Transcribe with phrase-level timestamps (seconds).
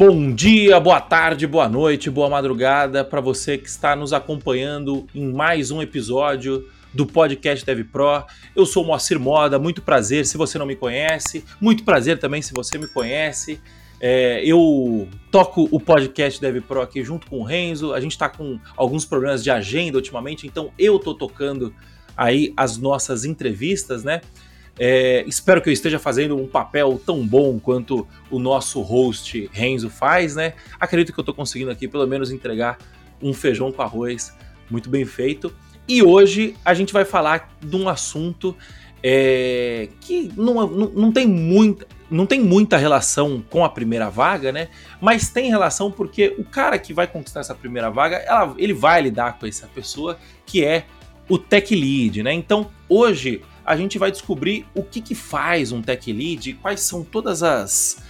[0.00, 5.30] Bom dia, boa tarde, boa noite, boa madrugada para você que está nos acompanhando em
[5.30, 8.24] mais um episódio do podcast Dev Pro.
[8.56, 12.40] Eu sou o Moacir Moda, muito prazer se você não me conhece, muito prazer também
[12.40, 13.60] se você me conhece.
[14.00, 17.92] É, eu toco o podcast Dev Pro aqui junto com o Renzo.
[17.92, 21.74] A gente está com alguns problemas de agenda ultimamente, então eu tô tocando
[22.16, 24.22] aí as nossas entrevistas, né?
[24.82, 29.90] É, espero que eu esteja fazendo um papel tão bom quanto o nosso host Renzo
[29.90, 30.54] faz, né?
[30.80, 32.78] Acredito que eu estou conseguindo aqui pelo menos entregar
[33.20, 34.34] um feijão com arroz
[34.70, 35.52] muito bem feito.
[35.86, 38.56] E hoje a gente vai falar de um assunto
[39.02, 44.50] é, que não, não, não, tem muita, não tem muita relação com a primeira vaga,
[44.50, 44.68] né?
[44.98, 49.02] Mas tem relação porque o cara que vai conquistar essa primeira vaga, ela, ele vai
[49.02, 50.86] lidar com essa pessoa que é
[51.28, 52.32] o tech lead, né?
[52.32, 57.04] Então hoje a gente vai descobrir o que, que faz um tech lead, quais são
[57.04, 58.02] todas as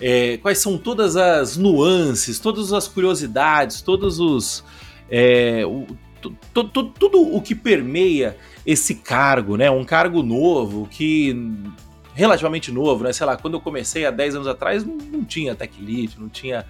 [0.00, 4.62] é, quais são todas as nuances, todas as curiosidades, todos os
[5.10, 5.86] é, o,
[6.52, 9.68] tudo o que permeia esse cargo, né?
[9.68, 11.34] Um cargo novo que
[12.14, 13.12] relativamente novo, né?
[13.12, 16.64] Sei lá, quando eu comecei há 10 anos atrás, não, tinha tech lead, não tinha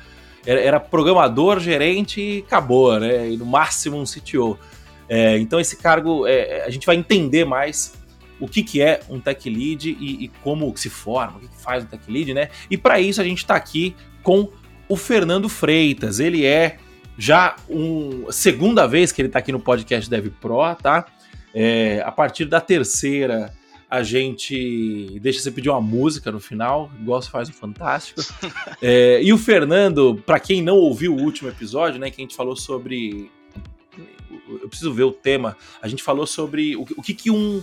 [0.46, 3.28] era, era, programador, gerente e acabou, né?
[3.28, 4.58] E no máximo um CTO.
[5.06, 7.98] É, então esse cargo é, a gente vai entender mais
[8.40, 11.60] o que, que é um tech lead e, e como se forma, o que, que
[11.60, 12.48] faz um tech lead, né?
[12.70, 14.50] E para isso a gente está aqui com
[14.88, 16.20] o Fernando Freitas.
[16.20, 16.78] Ele é
[17.16, 21.06] já um segunda vez que ele está aqui no podcast Dev Pro, tá?
[21.54, 23.52] É, a partir da terceira
[23.90, 28.20] a gente deixa você pedir uma música no final, igual você faz o Fantástico.
[28.80, 32.36] É, e o Fernando, para quem não ouviu o último episódio, né, que a gente
[32.36, 33.28] falou sobre
[34.48, 35.56] eu preciso ver o tema.
[35.80, 37.62] A gente falou sobre o, o que, que um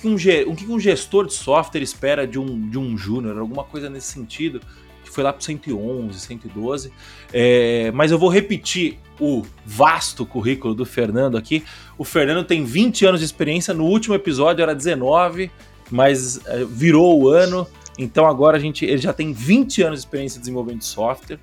[0.00, 0.14] que um,
[0.50, 4.12] o que um gestor de software espera de um, de um júnior, alguma coisa nesse
[4.12, 4.60] sentido,
[5.04, 6.92] que foi lá para 111, 112.
[7.32, 11.62] É, mas eu vou repetir o vasto currículo do Fernando aqui.
[11.96, 15.50] O Fernando tem 20 anos de experiência, no último episódio era 19,
[15.90, 20.06] mas é, virou o ano, então agora a gente, ele já tem 20 anos de
[20.06, 21.38] experiência desenvolvendo software.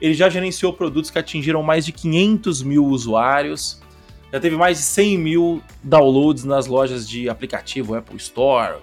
[0.00, 3.80] Ele já gerenciou produtos que atingiram mais de 500 mil usuários
[4.32, 8.76] já teve mais de 100 mil downloads nas lojas de aplicativo, Apple Store,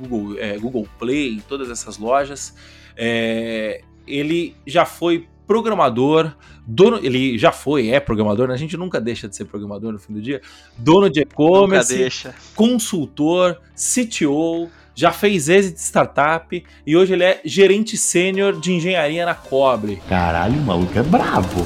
[0.00, 2.54] Google, é, Google Play, todas essas lojas.
[2.96, 6.32] É, ele já foi programador,
[6.66, 8.54] dono, ele já foi, é programador, né?
[8.54, 10.42] a gente nunca deixa de ser programador no fim do dia,
[10.76, 12.10] dono de e-commerce,
[12.54, 19.24] consultor, CTO, já fez exit de startup e hoje ele é gerente sênior de engenharia
[19.24, 20.02] na Cobre.
[20.08, 21.64] Caralho, o maluco é brabo.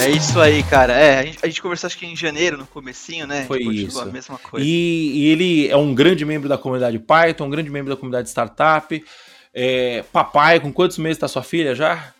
[0.00, 0.92] É isso aí, cara.
[0.92, 3.44] É, a gente, a gente, conversou acho que em janeiro, no comecinho, né?
[3.46, 4.00] Foi isso.
[4.00, 4.66] A mesma coisa.
[4.66, 8.28] E, e, ele é um grande membro da comunidade Python, um grande membro da comunidade
[8.28, 9.04] startup.
[9.52, 12.12] É, papai, com quantos meses tá sua filha já?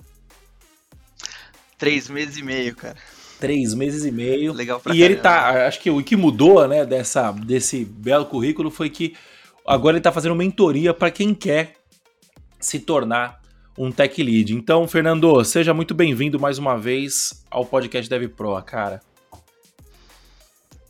[1.77, 2.97] Três meses e meio, cara.
[3.41, 4.53] Três meses e meio.
[4.53, 5.13] Legal pra E caramba.
[5.13, 5.67] ele tá.
[5.67, 9.17] Acho que o que mudou, né, dessa, desse belo currículo foi que
[9.67, 11.75] agora ele tá fazendo mentoria para quem quer
[12.61, 13.44] se tornar
[13.77, 14.55] um tech lead.
[14.55, 19.01] Então, Fernando, seja muito bem-vindo mais uma vez ao podcast Dev Pro, cara.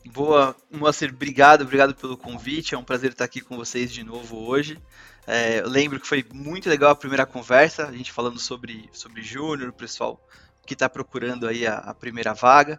[0.07, 2.75] Boa, Moacir, obrigado, obrigado pelo convite.
[2.75, 4.79] É um prazer estar aqui com vocês de novo hoje.
[5.27, 9.23] É, eu lembro que foi muito legal a primeira conversa, a gente falando sobre, sobre
[9.23, 10.21] Júnior, o pessoal
[10.67, 12.79] que está procurando aí a, a, primeira vaga.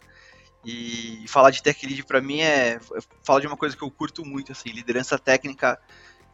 [0.64, 2.80] E falar de tech lead para mim é, é
[3.24, 5.80] falar de uma coisa que eu curto muito, assim, liderança técnica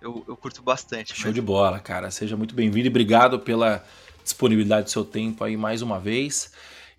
[0.01, 1.13] eu, eu curto bastante.
[1.13, 1.35] Show mas...
[1.35, 2.09] de bola, cara.
[2.09, 3.85] Seja muito bem-vindo e obrigado pela
[4.23, 6.51] disponibilidade do seu tempo aí mais uma vez.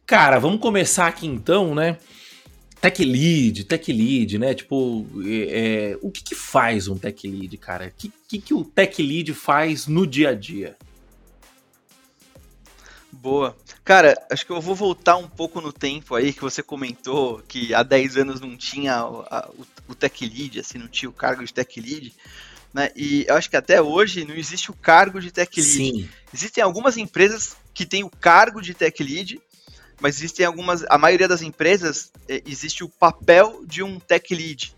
[0.06, 1.98] Cara, vamos começar aqui então, né?
[2.80, 4.54] Tech lead, tech lead, né?
[4.54, 7.86] Tipo, é, é, o que, que, faz um tech lead, cara?
[7.86, 10.76] O que, que, que o tech lead faz no dia a dia?
[13.12, 13.56] Boa.
[13.84, 17.72] Cara, acho que eu vou voltar um pouco no tempo aí que você comentou que
[17.72, 21.12] há 10 anos não tinha o, a, o, o tech lead, assim, não tinha o
[21.12, 22.12] cargo de tech lead.
[22.72, 22.90] Né?
[22.96, 25.72] E eu acho que até hoje não existe o cargo de tech lead.
[25.72, 26.08] Sim.
[26.32, 29.40] Existem algumas empresas que têm o cargo de tech lead,
[30.00, 34.74] mas existem algumas, a maioria das empresas é, existe o papel de um tech lead.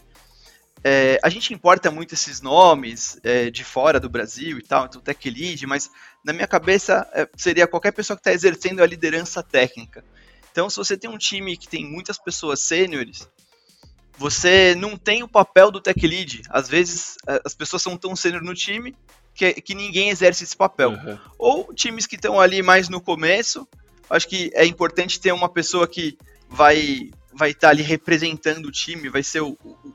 [0.86, 5.00] É, a gente importa muito esses nomes é, de fora do Brasil e tal, então
[5.00, 5.90] tech lead, mas
[6.22, 10.04] na minha cabeça é, seria qualquer pessoa que está exercendo a liderança técnica.
[10.52, 13.28] Então, se você tem um time que tem muitas pessoas sêniores,
[14.16, 16.42] você não tem o papel do tech lead.
[16.50, 18.94] Às vezes as pessoas são tão sênior no time
[19.34, 20.90] que, que ninguém exerce esse papel.
[20.90, 21.18] Uhum.
[21.38, 23.66] Ou times que estão ali mais no começo,
[24.08, 26.16] acho que é importante ter uma pessoa que
[26.48, 29.92] vai vai estar tá ali representando o time, vai ser o, o,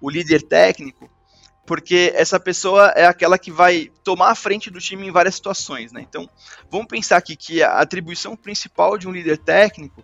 [0.00, 1.08] o líder técnico
[1.70, 5.92] porque essa pessoa é aquela que vai tomar a frente do time em várias situações,
[5.92, 6.00] né?
[6.00, 6.28] Então,
[6.68, 10.02] vamos pensar aqui que a atribuição principal de um líder técnico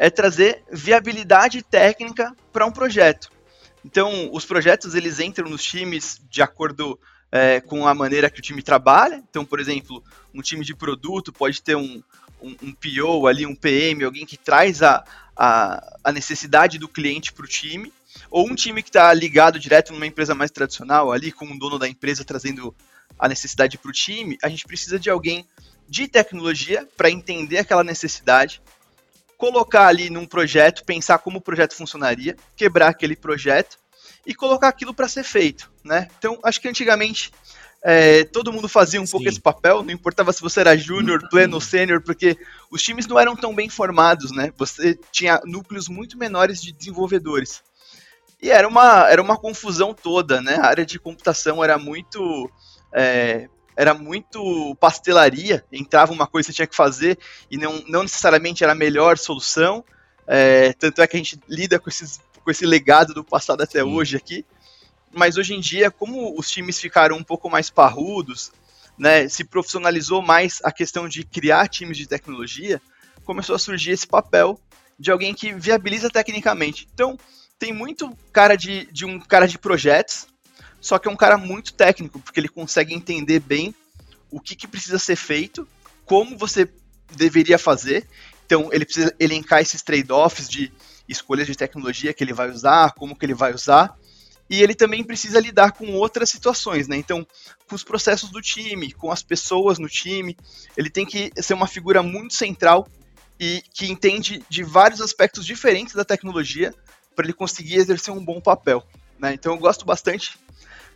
[0.00, 3.30] é trazer viabilidade técnica para um projeto.
[3.84, 6.98] Então, os projetos eles entram nos times de acordo
[7.30, 9.22] é, com a maneira que o time trabalha.
[9.28, 10.02] Então, por exemplo,
[10.32, 12.02] um time de produto pode ter um,
[12.40, 15.04] um, um PO ali, um PM, alguém que traz a,
[15.36, 17.92] a, a necessidade do cliente para o time
[18.30, 21.78] ou um time que está ligado direto numa empresa mais tradicional, ali com o dono
[21.78, 22.74] da empresa trazendo
[23.18, 25.44] a necessidade para o time, a gente precisa de alguém
[25.86, 28.62] de tecnologia para entender aquela necessidade,
[29.40, 33.78] colocar ali num projeto, pensar como o projeto funcionaria, quebrar aquele projeto
[34.26, 36.08] e colocar aquilo para ser feito, né?
[36.18, 37.32] Então, acho que antigamente
[37.82, 39.12] é, todo mundo fazia um Sim.
[39.12, 42.36] pouco esse papel, não importava se você era júnior, pleno ou sênior, porque
[42.70, 44.52] os times não eram tão bem formados, né?
[44.58, 47.62] Você tinha núcleos muito menores de desenvolvedores.
[48.42, 50.56] E era uma, era uma confusão toda, né?
[50.56, 52.50] A área de computação era muito.
[52.92, 53.48] É,
[53.80, 57.18] era muito pastelaria, entrava uma coisa que você tinha que fazer
[57.50, 59.82] e não, não necessariamente era a melhor solução.
[60.26, 63.80] É, tanto é que a gente lida com, esses, com esse legado do passado até
[63.80, 63.90] Sim.
[63.90, 64.44] hoje aqui.
[65.10, 68.52] Mas hoje em dia, como os times ficaram um pouco mais parrudos,
[68.98, 72.82] né, se profissionalizou mais a questão de criar times de tecnologia,
[73.24, 74.60] começou a surgir esse papel
[74.98, 76.86] de alguém que viabiliza tecnicamente.
[76.92, 77.16] Então,
[77.58, 80.26] tem muito cara de, de um cara de projetos,
[80.80, 83.74] só que é um cara muito técnico, porque ele consegue entender bem
[84.30, 85.66] o que, que precisa ser feito,
[86.06, 86.68] como você
[87.16, 88.06] deveria fazer.
[88.46, 90.72] Então, ele precisa elencar esses trade-offs de
[91.08, 93.94] escolhas de tecnologia que ele vai usar, como que ele vai usar.
[94.48, 96.96] E ele também precisa lidar com outras situações, né?
[96.96, 97.24] Então,
[97.68, 100.36] com os processos do time, com as pessoas no time,
[100.76, 102.88] ele tem que ser uma figura muito central
[103.38, 106.74] e que entende de vários aspectos diferentes da tecnologia
[107.14, 108.84] para ele conseguir exercer um bom papel.
[109.18, 109.34] Né?
[109.34, 110.36] Então eu gosto bastante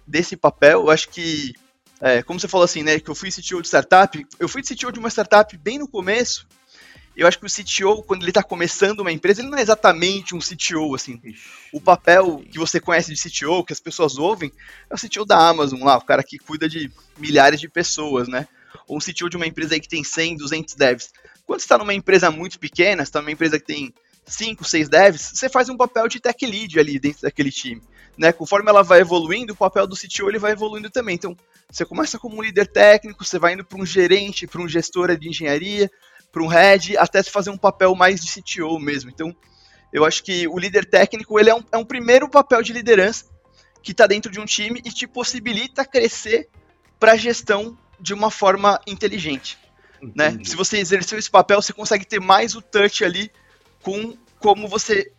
[0.06, 0.82] desse papel.
[0.82, 1.54] Eu acho que,
[2.00, 4.92] é, como você falou assim, né, que eu fui CTO de startup, eu fui CTO
[4.92, 6.46] de uma startup bem no começo.
[7.16, 10.34] Eu acho que o CTO, quando ele está começando uma empresa, ele não é exatamente
[10.34, 11.20] um CTO, assim.
[11.72, 14.52] O papel que você conhece de CTO, que as pessoas ouvem,
[14.90, 18.48] é o CTO da Amazon lá, o cara que cuida de milhares de pessoas, né?
[18.88, 21.12] Ou um CTO de uma empresa aí que tem 100, 200 devs.
[21.46, 23.94] Quando você está numa empresa muito pequena, você está numa empresa que tem
[24.26, 27.80] 5, 6 devs, você faz um papel de tech lead ali dentro daquele time.
[28.16, 28.32] Né?
[28.32, 31.14] Conforme ela vai evoluindo, o papel do CTO ele vai evoluindo também.
[31.14, 31.36] Então,
[31.70, 35.16] você começa como um líder técnico, você vai indo para um gerente, para um gestor
[35.16, 35.90] de engenharia,
[36.30, 39.10] para um head, até se fazer um papel mais de CTO mesmo.
[39.10, 39.34] Então,
[39.92, 43.26] eu acho que o líder técnico ele é um, é um primeiro papel de liderança
[43.82, 46.48] que está dentro de um time e te possibilita crescer
[46.98, 49.58] para a gestão de uma forma inteligente.
[50.14, 50.38] Né?
[50.42, 53.30] Se você exerceu esse papel, você consegue ter mais o touch ali
[53.82, 55.12] com como você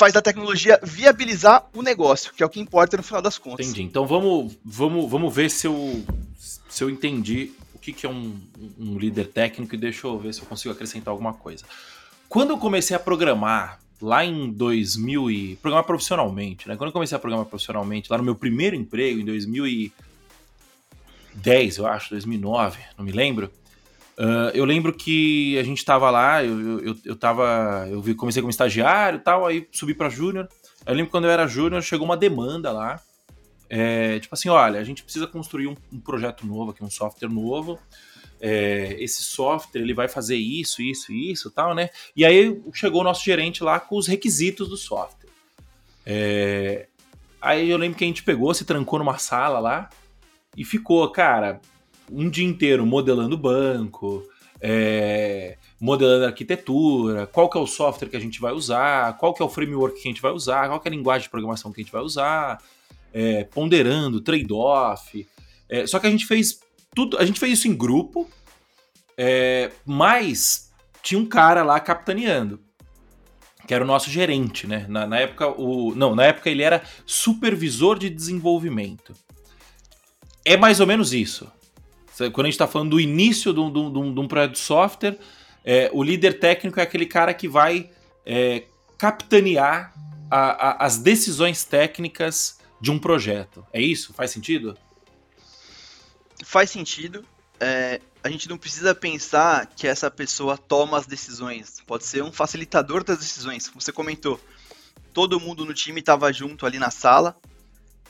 [0.00, 3.66] faz a tecnologia viabilizar o negócio, que é o que importa no final das contas.
[3.66, 3.82] Entendi.
[3.82, 6.02] Então vamos, vamos, vamos ver se eu,
[6.38, 8.34] se eu entendi o que, que é um,
[8.78, 11.66] um líder técnico e deixa eu ver se eu consigo acrescentar alguma coisa.
[12.30, 16.76] Quando eu comecei a programar lá em 2000 e programar profissionalmente, né?
[16.76, 22.08] Quando eu comecei a programar profissionalmente, lá no meu primeiro emprego em 2010, eu acho,
[22.08, 23.52] 2009, não me lembro.
[24.20, 27.88] Uh, eu lembro que a gente estava lá, eu, eu, eu tava.
[27.90, 30.46] Eu comecei como estagiário e tal, aí subi para júnior.
[30.84, 33.00] Eu lembro quando eu era júnior, chegou uma demanda lá.
[33.66, 37.30] É, tipo assim, olha, a gente precisa construir um, um projeto novo aqui, um software
[37.30, 37.78] novo.
[38.38, 41.88] É, esse software ele vai fazer isso, isso, isso, tal, né?
[42.14, 45.30] E aí chegou o nosso gerente lá com os requisitos do software.
[46.04, 46.88] É,
[47.40, 49.88] aí eu lembro que a gente pegou, se trancou numa sala lá
[50.54, 51.58] e ficou, cara
[52.10, 54.22] um dia inteiro modelando banco,
[54.60, 59.42] é, modelando arquitetura, qual que é o software que a gente vai usar, qual que
[59.42, 61.72] é o framework que a gente vai usar, qual que é a linguagem de programação
[61.72, 62.62] que a gente vai usar,
[63.12, 65.26] é, ponderando, trade-off.
[65.68, 66.60] É, só que a gente fez
[66.94, 68.28] tudo, a gente fez isso em grupo,
[69.16, 70.70] é, mas
[71.02, 72.60] tinha um cara lá capitaneando,
[73.66, 74.84] que era o nosso gerente, né?
[74.88, 79.14] Na, na época, o, não, na época ele era supervisor de desenvolvimento.
[80.44, 81.50] É mais ou menos isso.
[82.28, 84.58] Quando a gente está falando do início de um, de um, de um projeto de
[84.58, 85.18] software,
[85.64, 87.90] é, o líder técnico é aquele cara que vai
[88.26, 88.64] é,
[88.98, 89.94] capitanear
[90.30, 93.64] a, a, as decisões técnicas de um projeto.
[93.72, 94.12] É isso?
[94.12, 94.76] Faz sentido?
[96.44, 97.24] Faz sentido.
[97.58, 101.80] É, a gente não precisa pensar que essa pessoa toma as decisões.
[101.86, 103.68] Pode ser um facilitador das decisões.
[103.68, 104.40] Como você comentou,
[105.12, 107.36] todo mundo no time estava junto ali na sala,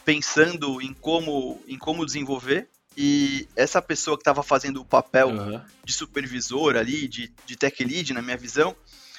[0.05, 2.69] pensando em como, em como desenvolver.
[2.97, 5.61] E essa pessoa que estava fazendo o papel uhum.
[5.85, 8.75] de supervisor ali, de, de tech lead, na minha visão,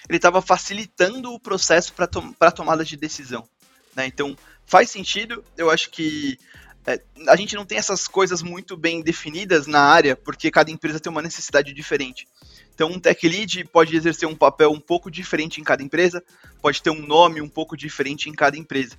[0.10, 3.48] ele estava facilitando o processo para to tomada de decisão.
[3.96, 4.06] Né?
[4.06, 6.38] Então, faz sentido, eu acho que
[6.86, 11.00] é, a gente não tem essas coisas muito bem definidas na área, porque cada empresa
[11.00, 12.28] tem uma necessidade diferente.
[12.74, 16.24] Então, um tech lead pode exercer um papel um pouco diferente em cada empresa,
[16.62, 18.98] pode ter um nome um pouco diferente em cada empresa.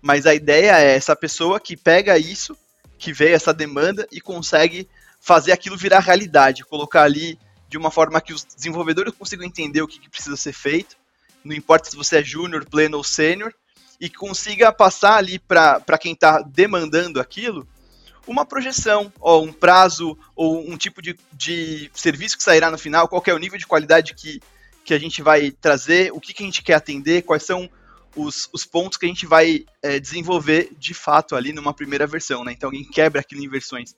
[0.00, 2.56] Mas a ideia é essa pessoa que pega isso,
[2.98, 4.88] que vê essa demanda e consegue
[5.20, 9.88] fazer aquilo virar realidade, colocar ali de uma forma que os desenvolvedores consigam entender o
[9.88, 10.96] que, que precisa ser feito,
[11.44, 13.52] não importa se você é júnior, pleno ou sênior,
[14.00, 17.66] e consiga passar ali para quem está demandando aquilo
[18.26, 23.22] uma projeção, um prazo, ou um tipo de, de serviço que sairá no final, qual
[23.26, 24.40] é o nível de qualidade que,
[24.84, 27.68] que a gente vai trazer, o que, que a gente quer atender, quais são
[28.16, 32.44] os, os pontos que a gente vai é, desenvolver de fato ali numa primeira versão,
[32.44, 32.52] né?
[32.52, 33.94] Então alguém quebra aquilo em versões.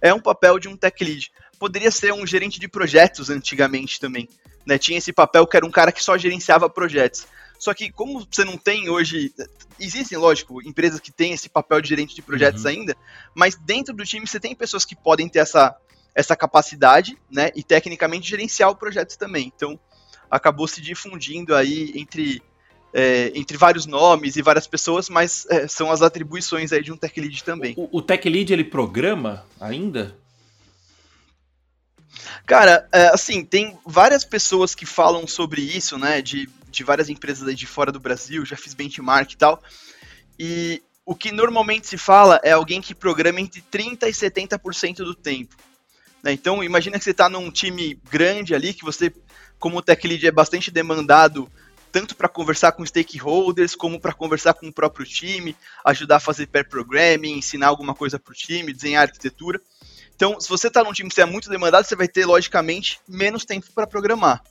[0.00, 1.30] É um papel de um tech lead.
[1.58, 4.28] Poderia ser um gerente de projetos antigamente também.
[4.66, 4.78] Né?
[4.78, 7.26] Tinha esse papel que era um cara que só gerenciava projetos.
[7.58, 9.32] Só que como você não tem hoje.
[9.80, 12.70] Existem, lógico, empresas que têm esse papel de gerente de projetos uhum.
[12.70, 12.96] ainda,
[13.34, 15.74] mas dentro do time você tem pessoas que podem ter essa,
[16.14, 17.50] essa capacidade, né?
[17.56, 19.50] E tecnicamente gerenciar o projeto também.
[19.54, 19.78] Então,
[20.30, 22.42] acabou se difundindo aí entre,
[22.94, 26.96] é, entre vários nomes e várias pessoas, mas é, são as atribuições aí de um
[26.96, 27.74] tech lead também.
[27.76, 30.16] O, o tech lead ele programa ainda?
[32.46, 36.22] Cara, é, assim, tem várias pessoas que falam sobre isso, né?
[36.22, 39.62] De de várias empresas aí de fora do Brasil, já fiz benchmark e tal.
[40.38, 45.14] E o que normalmente se fala é alguém que programa entre 30% e 70% do
[45.14, 45.54] tempo.
[46.22, 46.32] Né?
[46.32, 49.12] Então, imagina que você está num time grande ali, que você,
[49.58, 51.50] como tech lead, é bastante demandado
[51.94, 56.48] tanto para conversar com stakeholders, como para conversar com o próprio time, ajudar a fazer
[56.48, 59.60] pair programming, ensinar alguma coisa para o time, desenhar arquitetura.
[60.16, 63.44] Então, se você está num time que é muito demandado, você vai ter, logicamente, menos
[63.44, 64.42] tempo para programar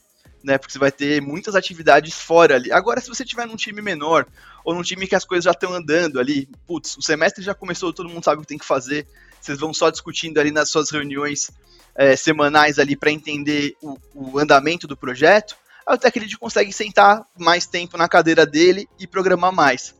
[0.41, 0.57] né?
[0.57, 2.69] Porque você vai ter muitas atividades fora ali.
[2.71, 4.27] Agora, se você tiver num time menor,
[4.65, 7.93] ou num time que as coisas já estão andando ali, putz, o semestre já começou,
[7.93, 9.07] todo mundo sabe o que tem que fazer,
[9.39, 11.49] vocês vão só discutindo ali nas suas reuniões
[11.95, 15.55] é, semanais ali para entender o, o, andamento do projeto,
[15.87, 19.95] o Tech Lead consegue sentar mais tempo na cadeira dele e programar mais.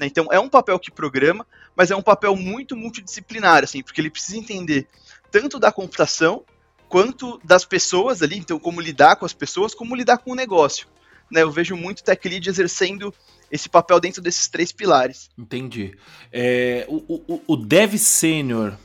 [0.00, 0.06] Né?
[0.06, 4.10] Então, é um papel que programa, mas é um papel muito multidisciplinar, assim, porque ele
[4.10, 4.88] precisa entender
[5.30, 6.44] tanto da computação,
[6.88, 10.86] quanto das pessoas ali, então como lidar com as pessoas, como lidar com o negócio.
[11.30, 13.12] Né, eu vejo muito tech exercendo
[13.50, 15.28] esse papel dentro desses três pilares.
[15.36, 15.96] Entendi.
[16.32, 18.78] É, o, o, o dev sênior,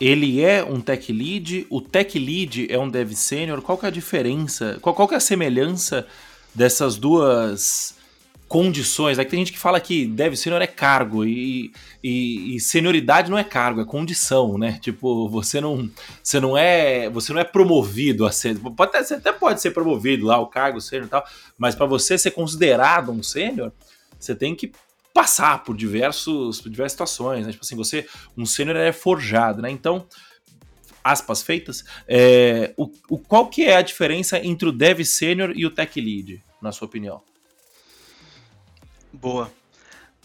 [0.00, 1.66] ele é um tech lead?
[1.70, 3.60] O tech lead é um dev sênior?
[3.62, 4.78] Qual que é a diferença?
[4.80, 6.06] Qual, qual que é a semelhança
[6.54, 7.98] dessas duas
[8.48, 9.18] condições.
[9.18, 11.70] Aqui tem gente que fala que deve sênior é cargo e,
[12.02, 14.78] e, e, senioridade não é cargo, é condição, né?
[14.80, 15.88] Tipo, você não,
[16.22, 19.72] você não é, você não é promovido a ser, pode até, você até pode ser
[19.72, 21.24] promovido lá o cargo sênior e tal,
[21.58, 23.70] mas para você ser considerado um sênior,
[24.18, 24.72] você tem que
[25.12, 27.52] passar por diversos, por diversas situações, né?
[27.52, 29.70] Tipo assim, você, um sênior é forjado, né?
[29.70, 30.06] Então,
[31.02, 35.64] aspas feitas, é, o, o, qual que é a diferença entre o dev sênior e
[35.64, 37.22] o tech lead, na sua opinião?
[39.12, 39.50] Boa.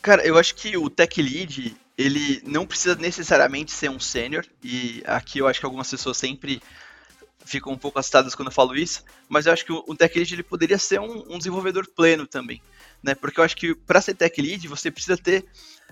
[0.01, 5.01] Cara, eu acho que o tech lead, ele não precisa necessariamente ser um sênior, e
[5.05, 6.61] aqui eu acho que algumas pessoas sempre
[7.45, 10.33] ficam um pouco assustadas quando eu falo isso, mas eu acho que o tech lead
[10.33, 12.61] ele poderia ser um, um desenvolvedor pleno também,
[13.03, 13.13] né?
[13.13, 15.45] Porque eu acho que para ser tech lead você precisa ter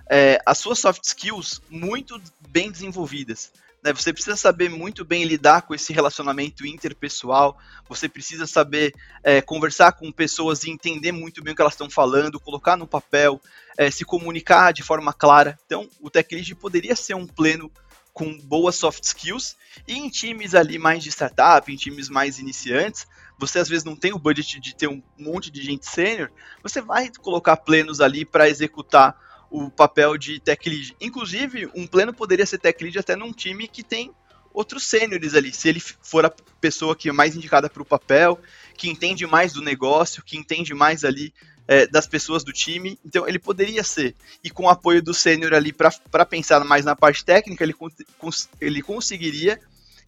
[0.10, 3.52] é, as suas soft skills muito bem desenvolvidas.
[3.84, 3.92] Né?
[3.94, 7.58] Você precisa saber muito bem lidar com esse relacionamento interpessoal,
[7.90, 11.90] você precisa saber é, conversar com pessoas e entender muito bem o que elas estão
[11.90, 13.42] falando, colocar no papel,
[13.78, 15.58] é, se comunicar de forma clara.
[15.66, 17.72] Então, o Tech Lead poderia ser um pleno
[18.14, 19.56] com boas soft skills
[19.88, 23.08] e em times ali mais de startup, em times mais iniciantes,
[23.42, 26.32] você às vezes não tem o budget de ter um monte de gente sênior,
[26.62, 29.20] você vai colocar plenos ali para executar
[29.50, 30.96] o papel de tech lead.
[31.02, 34.14] Inclusive, um pleno poderia ser tech lead até num time que tem
[34.54, 35.52] outros sêniores ali.
[35.52, 36.30] Se ele for a
[36.62, 38.40] pessoa que é mais indicada para o papel,
[38.78, 41.34] que entende mais do negócio, que entende mais ali
[41.68, 44.16] é, das pessoas do time, então ele poderia ser.
[44.44, 48.50] E com o apoio do sênior ali para pensar mais na parte técnica, ele, cons
[48.60, 49.60] ele conseguiria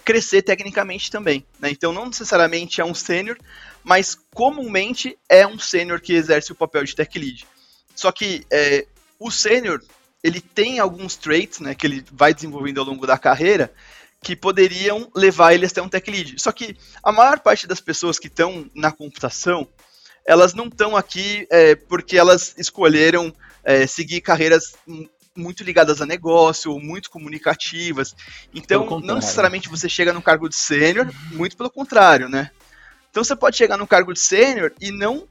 [0.03, 1.45] crescer tecnicamente também.
[1.60, 1.69] Né?
[1.72, 3.38] Então não necessariamente é um sênior,
[3.83, 7.48] mas comumente é um sênior que exerce o papel de tech lead.
[7.95, 8.88] Só que é,
[9.19, 9.81] o sênior,
[10.24, 13.72] ele tem alguns traits, né, que ele vai desenvolvendo ao longo da carreira,
[14.22, 16.41] que poderiam levar ele até um tech lead.
[16.41, 19.67] Só que a maior parte das pessoas que estão na computação,
[20.25, 23.33] elas não estão aqui é, porque elas escolheram
[23.63, 24.75] é, seguir carreiras
[25.36, 28.16] muito ligadas a negócio ou muito comunicativas.
[28.54, 32.52] Então, não necessariamente você chega no cargo de sênior, muito pelo contrário, né?
[33.10, 35.28] Então você pode chegar no cargo de sênior e não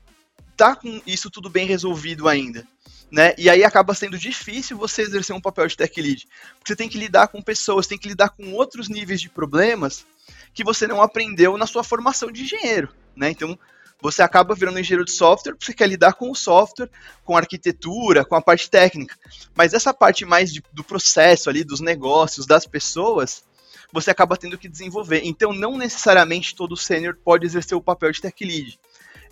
[0.56, 2.66] tá com isso tudo bem resolvido ainda.
[3.12, 3.34] né?
[3.36, 6.26] E aí acaba sendo difícil você exercer um papel de tech lead,
[6.58, 10.06] porque você tem que lidar com pessoas, tem que lidar com outros níveis de problemas
[10.54, 13.30] que você não aprendeu na sua formação de engenheiro, né?
[13.30, 13.58] Então,
[14.02, 16.90] você acaba virando engenheiro de software, porque você quer lidar com o software,
[17.24, 19.16] com a arquitetura, com a parte técnica.
[19.54, 23.44] Mas essa parte mais de, do processo ali, dos negócios, das pessoas,
[23.92, 25.20] você acaba tendo que desenvolver.
[25.22, 28.76] Então, não necessariamente todo sênior pode exercer o papel de tech lead.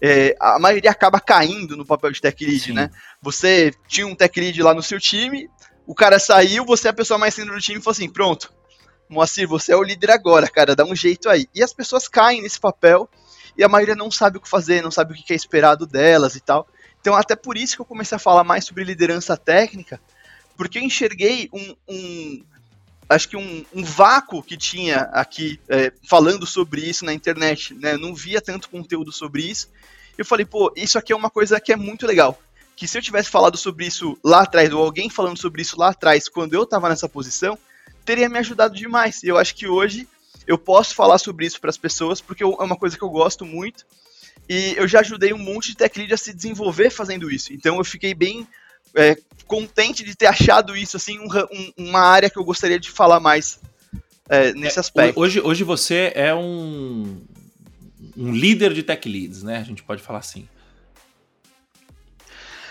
[0.00, 2.72] É, a maioria acaba caindo no papel de tech lead, Sim.
[2.72, 2.90] né?
[3.20, 5.50] Você tinha um tech lead lá no seu time,
[5.84, 8.52] o cara saiu, você é a pessoa mais sênior do time e falou assim: pronto,
[9.08, 11.48] Moacir, você é o líder agora, cara, dá um jeito aí.
[11.52, 13.10] E as pessoas caem nesse papel
[13.56, 16.34] e a maioria não sabe o que fazer, não sabe o que é esperado delas
[16.36, 16.66] e tal.
[17.00, 20.00] Então, até por isso que eu comecei a falar mais sobre liderança técnica,
[20.56, 22.44] porque eu enxerguei um, um
[23.08, 27.94] acho que um, um, vácuo que tinha aqui é, falando sobre isso na internet, né?
[27.94, 29.68] Eu não via tanto conteúdo sobre isso.
[30.16, 32.38] Eu falei, pô, isso aqui é uma coisa que é muito legal.
[32.76, 35.88] Que se eu tivesse falado sobre isso lá atrás, ou alguém falando sobre isso lá
[35.88, 37.58] atrás, quando eu estava nessa posição,
[38.04, 39.22] teria me ajudado demais.
[39.22, 40.08] E eu acho que hoje
[40.50, 43.08] eu posso falar sobre isso para as pessoas, porque eu, é uma coisa que eu
[43.08, 43.86] gosto muito.
[44.48, 47.52] E eu já ajudei um monte de tech lead a se desenvolver fazendo isso.
[47.52, 48.44] Então eu fiquei bem
[48.96, 49.16] é,
[49.46, 53.20] contente de ter achado isso, assim, um, um, uma área que eu gostaria de falar
[53.20, 53.60] mais
[54.28, 55.20] é, nesse é, aspecto.
[55.20, 57.22] Hoje, hoje você é um,
[58.16, 59.58] um líder de tech leads, né?
[59.58, 60.48] A gente pode falar assim.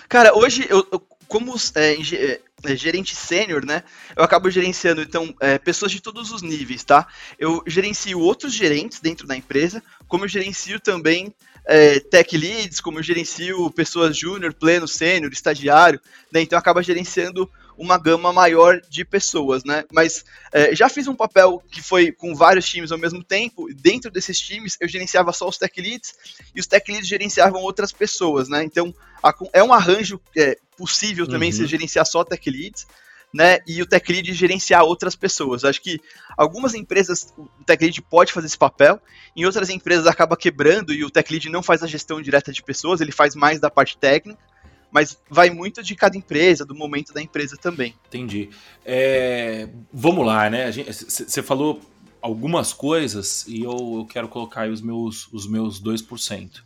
[0.09, 3.83] Cara, hoje eu, eu como é, é, é, gerente sênior, né?
[4.15, 7.07] Eu acabo gerenciando, então, é, pessoas de todos os níveis, tá?
[7.37, 11.33] Eu gerencio outros gerentes dentro da empresa, como eu gerencio também
[11.65, 16.01] é, tech leads, como eu gerencio pessoas júnior, pleno, sênior, estagiário,
[16.33, 16.41] né?
[16.41, 17.47] Então acaba gerenciando
[17.79, 19.85] uma gama maior de pessoas, né?
[19.91, 23.73] Mas é, já fiz um papel que foi com vários times ao mesmo tempo.
[23.73, 26.13] Dentro desses times, eu gerenciava só os tech leads
[26.53, 28.63] e os tech leads gerenciavam outras pessoas, né?
[28.65, 28.93] Então
[29.23, 31.57] a, é um arranjo é, possível também uhum.
[31.57, 32.85] você gerenciar só tech leads.
[33.31, 35.63] Né, e o tech lead gerenciar outras pessoas.
[35.63, 36.01] Acho que
[36.35, 38.99] algumas empresas o tech lead pode fazer esse papel,
[39.35, 42.63] em outras empresas acaba quebrando e o tech lead não faz a gestão direta de
[42.63, 44.48] pessoas, ele faz mais da parte técnica
[44.91, 47.93] mas vai muito de cada empresa, do momento da empresa também.
[48.07, 48.49] Entendi.
[48.85, 50.71] É, vamos lá, né?
[50.71, 51.79] Você falou
[52.21, 56.63] algumas coisas e eu, eu, quero colocar os meus, os meus 2%.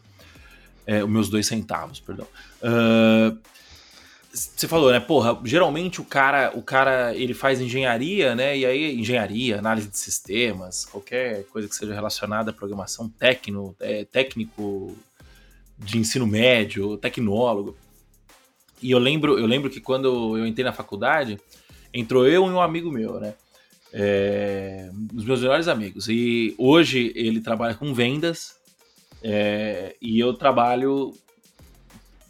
[0.85, 2.27] É, os meus dois centavos, perdão.
[4.33, 4.99] você falou, né?
[4.99, 8.57] Porra, geralmente o cara, o cara ele faz engenharia, né?
[8.57, 14.03] E aí, engenharia, análise de sistemas, qualquer coisa que seja relacionada à programação técnico, é,
[14.03, 14.93] técnico
[15.77, 17.77] de ensino médio, tecnólogo.
[18.83, 21.39] E eu lembro, eu lembro que quando eu entrei na faculdade,
[21.93, 23.33] entrou eu e um amigo meu, né?
[23.93, 26.09] É, os meus melhores amigos.
[26.09, 28.57] E hoje ele trabalha com vendas
[29.23, 31.13] é, e eu trabalho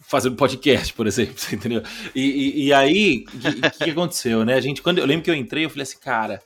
[0.02, 1.82] fazendo podcast, por exemplo, entendeu?
[2.13, 4.54] E, e, e aí, o que, que, aconteceu, né?
[4.54, 6.39] A gente, quando eu lembro que eu entrei, eu falei assim, cara,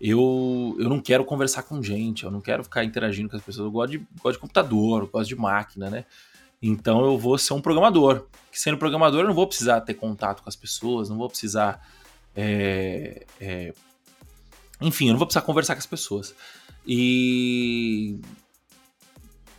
[0.00, 3.66] eu, eu não quero conversar com gente, eu não quero ficar interagindo com as pessoas,
[3.66, 6.04] eu gosto de, gosto de computador, eu gosto de máquina, né?
[6.60, 8.26] Então eu vou ser um programador.
[8.50, 11.80] Que sendo programador eu não vou precisar ter contato com as pessoas, não vou precisar.
[12.34, 13.74] É, é,
[14.80, 16.34] enfim, eu não vou precisar conversar com as pessoas.
[16.86, 18.18] E.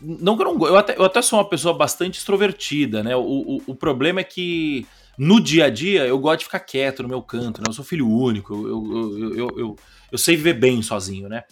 [0.01, 0.67] Não que eu não.
[0.67, 3.15] Eu até, eu até sou uma pessoa bastante extrovertida, né?
[3.15, 4.85] O, o, o, problema é que
[5.17, 7.65] no dia a dia eu gosto de ficar quieto no meu canto, né?
[7.67, 9.75] Eu sou filho único, eu, eu, eu, eu,
[10.11, 11.43] eu, sei viver bem sozinho, né?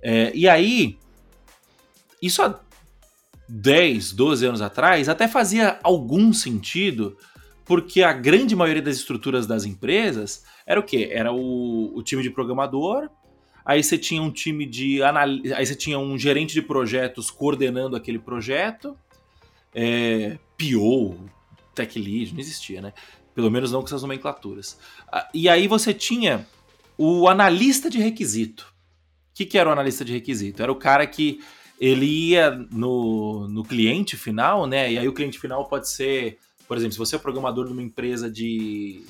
[0.00, 0.98] É, e aí.
[2.20, 2.42] Isso
[3.48, 7.16] 10, 12 anos atrás, até fazia algum sentido,
[7.64, 11.10] porque a grande maioria das estruturas das empresas era o quê?
[11.12, 13.08] Era o, o time de programador,
[13.64, 15.28] aí você tinha um time de anal...
[15.54, 18.96] aí você tinha um gerente de projetos coordenando aquele projeto,
[19.74, 21.28] é, PO,
[21.74, 22.92] Tech Lead, não existia, né?
[23.34, 24.78] Pelo menos não com essas nomenclaturas.
[25.12, 26.46] Ah, e aí você tinha
[26.96, 28.74] o analista de requisito.
[29.30, 30.62] O que, que era o analista de requisito?
[30.62, 31.40] Era o cara que
[31.80, 34.92] ele ia no, no cliente final, né?
[34.92, 37.82] E aí o cliente final pode ser, por exemplo, se você é programador de uma
[37.82, 39.04] empresa de.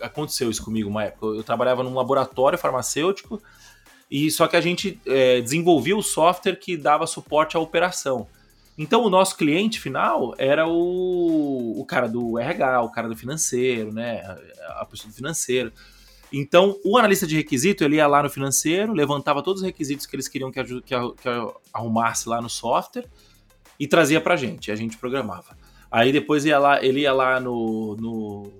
[0.00, 1.26] Aconteceu isso comigo uma época.
[1.26, 3.42] Eu trabalhava num laboratório farmacêutico
[4.10, 8.26] e só que a gente é, desenvolvia o software que dava suporte à operação.
[8.76, 13.92] Então o nosso cliente final era o, o cara do RH, o cara do financeiro,
[13.92, 14.22] né?
[14.76, 15.72] A pessoa do financeiro.
[16.32, 20.14] Então, o analista de requisito, ele ia lá no financeiro, levantava todos os requisitos que
[20.14, 20.94] eles queriam que, que, que
[21.72, 23.06] arrumasse lá no software
[23.80, 25.56] e trazia pra gente, a gente programava.
[25.90, 28.52] Aí depois ia lá, ele ia lá no, no,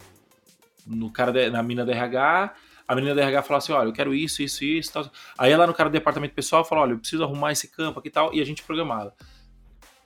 [0.86, 2.54] no cara de, na mina do RH,
[2.86, 5.10] a menina do RH falava assim, olha, eu quero isso, isso, isso, tal.
[5.36, 7.68] Aí ia lá no cara do departamento pessoal e falava, olha, eu preciso arrumar esse
[7.68, 9.12] campo aqui e tal, e a gente programava.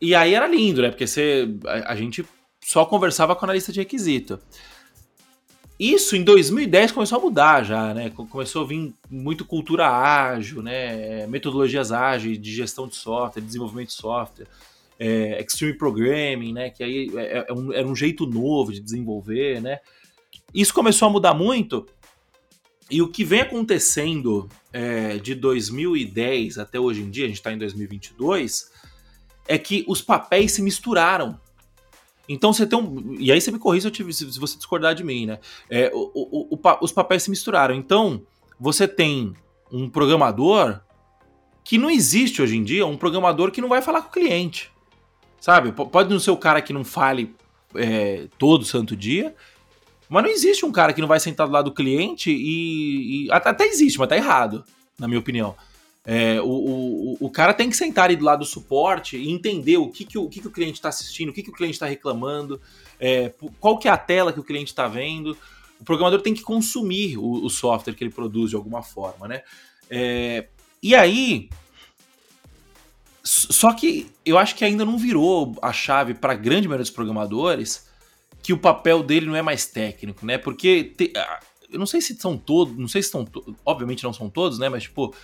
[0.00, 2.24] E aí era lindo, né, porque você, a, a gente
[2.60, 4.40] só conversava com a analista de requisito.
[5.82, 8.10] Isso em 2010 começou a mudar já, né?
[8.10, 11.26] Começou a vir muito cultura ágil, né?
[11.26, 14.46] Metodologias ágeis de gestão de software, desenvolvimento de software,
[14.96, 16.70] é, extreme programming, né?
[16.70, 19.80] Que aí é, é, é um, era um jeito novo de desenvolver, né?
[20.54, 21.84] Isso começou a mudar muito.
[22.88, 27.52] E o que vem acontecendo é, de 2010 até hoje em dia, a gente está
[27.52, 28.70] em 2022,
[29.48, 31.40] é que os papéis se misturaram.
[32.32, 33.16] Então você tem um.
[33.18, 35.38] E aí você me corrija se, se você discordar de mim, né?
[35.68, 37.74] É, o, o, o, os papéis se misturaram.
[37.74, 38.22] Então,
[38.58, 39.34] você tem
[39.70, 40.80] um programador
[41.64, 44.70] que não existe hoje em dia, um programador que não vai falar com o cliente.
[45.40, 45.72] Sabe?
[45.72, 47.34] Pode não ser o cara que não fale
[47.74, 49.34] é, todo santo dia,
[50.08, 53.26] mas não existe um cara que não vai sentar do lado do cliente e.
[53.26, 54.64] e até existe, mas tá errado,
[54.98, 55.56] na minha opinião.
[56.04, 59.76] É, o, o, o cara tem que sentar ali do lado do suporte e entender
[59.76, 61.74] o que, que, o, que, que o cliente está assistindo, o que, que o cliente
[61.74, 62.60] está reclamando,
[62.98, 65.36] é, qual que é a tela que o cliente está vendo.
[65.80, 69.42] O programador tem que consumir o, o, software que ele produz de alguma forma, né?
[69.88, 70.48] É,
[70.82, 71.48] e aí,
[73.22, 76.90] só que eu acho que ainda não virou a chave para a grande maioria dos
[76.90, 77.86] programadores
[78.42, 80.36] que o papel dele não é mais técnico, né?
[80.36, 81.12] Porque te,
[81.70, 83.26] eu não sei se são todos, não sei se estão,
[83.64, 84.68] obviamente não são todos, né?
[84.68, 85.14] Mas tipo,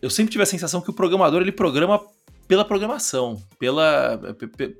[0.00, 2.00] eu sempre tive a sensação que o programador ele programa
[2.46, 4.18] pela programação, pela,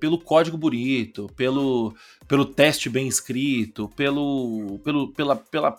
[0.00, 1.94] pelo código bonito, pelo,
[2.26, 5.76] pelo teste bem escrito, pelo, pelo pela, pela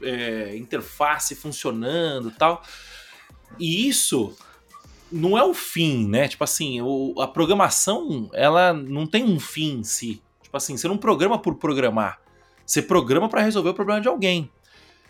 [0.00, 2.62] é, interface funcionando tal.
[3.58, 4.36] E isso
[5.10, 6.28] não é o fim, né?
[6.28, 10.22] Tipo assim, o, a programação, ela não tem um fim em si.
[10.42, 12.20] Tipo assim, você não programa por programar.
[12.64, 14.50] Você programa para resolver o problema de alguém.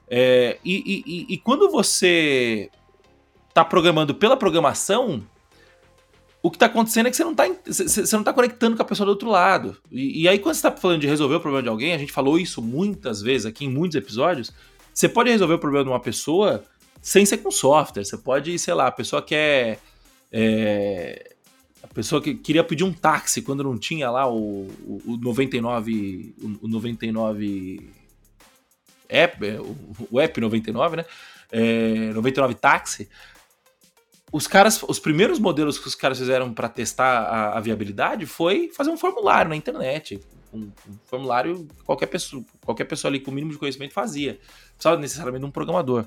[0.08, 2.70] É, e, e, e, quando você
[3.54, 5.24] tá programando pela programação,
[6.42, 8.84] o que está acontecendo é que você não está você não tá conectando com a
[8.84, 9.78] pessoa do outro lado.
[9.90, 12.12] E, e aí, quando você está falando de resolver o problema de alguém, a gente
[12.12, 14.52] falou isso muitas vezes aqui em muitos episódios.
[14.92, 16.62] Você pode resolver o problema de uma pessoa
[17.00, 18.04] sem ser com software.
[18.04, 19.80] Você pode, sei lá, a pessoa quer.
[20.30, 21.34] É,
[21.82, 26.34] a pessoa que queria pedir um táxi quando não tinha lá o, o, o 99.
[26.42, 27.88] O, o 99
[29.08, 29.76] app, é, o,
[30.10, 31.04] o app 99, né?
[31.50, 33.08] É, 99 táxi
[34.35, 38.68] os caras, os primeiros modelos que os caras fizeram para testar a, a, viabilidade foi
[38.77, 40.20] fazer um formulário na internet.
[40.53, 44.40] Um, um, formulário que qualquer pessoa, qualquer pessoa ali com o mínimo de conhecimento fazia.
[44.73, 46.07] Precisava necessariamente de um programador.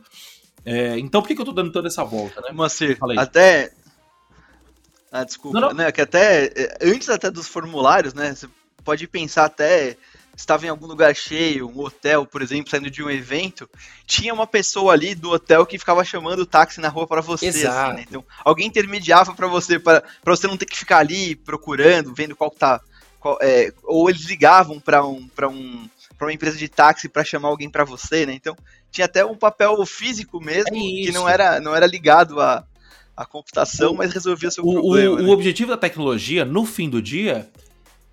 [0.66, 2.52] É, então por que, que eu tô dando toda essa volta, né?
[2.52, 3.72] Moacir, até.
[5.10, 5.76] Ah, desculpa, não, não.
[5.78, 5.90] né?
[5.94, 6.48] Que até.
[6.48, 8.36] É, antes até dos formulários, né?
[8.36, 8.50] Você
[8.84, 9.96] pode pensar até
[10.38, 13.68] estava em algum lugar cheio, um hotel, por exemplo, saindo de um evento,
[14.06, 17.48] tinha uma pessoa ali do hotel que ficava chamando o táxi na rua para você.
[17.48, 18.06] Assim, né?
[18.08, 22.52] Então, alguém intermediava para você, para você não ter que ficar ali procurando, vendo qual
[22.52, 22.80] tá.
[23.20, 25.90] Qual, é, ou eles ligavam para um, pra um,
[26.22, 28.34] uma empresa de táxi para chamar alguém para você, né?
[28.34, 28.56] Então,
[28.92, 32.64] tinha até um papel físico mesmo, é que não era, não era ligado à,
[33.16, 35.16] à computação, mas resolvia seu o, problema.
[35.16, 35.24] O, né?
[35.24, 37.50] o objetivo da tecnologia, no fim do dia,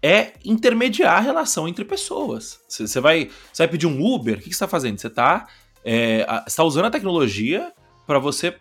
[0.04, 2.60] é intermediar a relação entre pessoas.
[2.68, 5.00] Você vai, vai pedir um Uber, o que você está fazendo?
[5.00, 5.48] Você está
[5.82, 7.72] é, tá usando a tecnologia
[8.06, 8.54] para você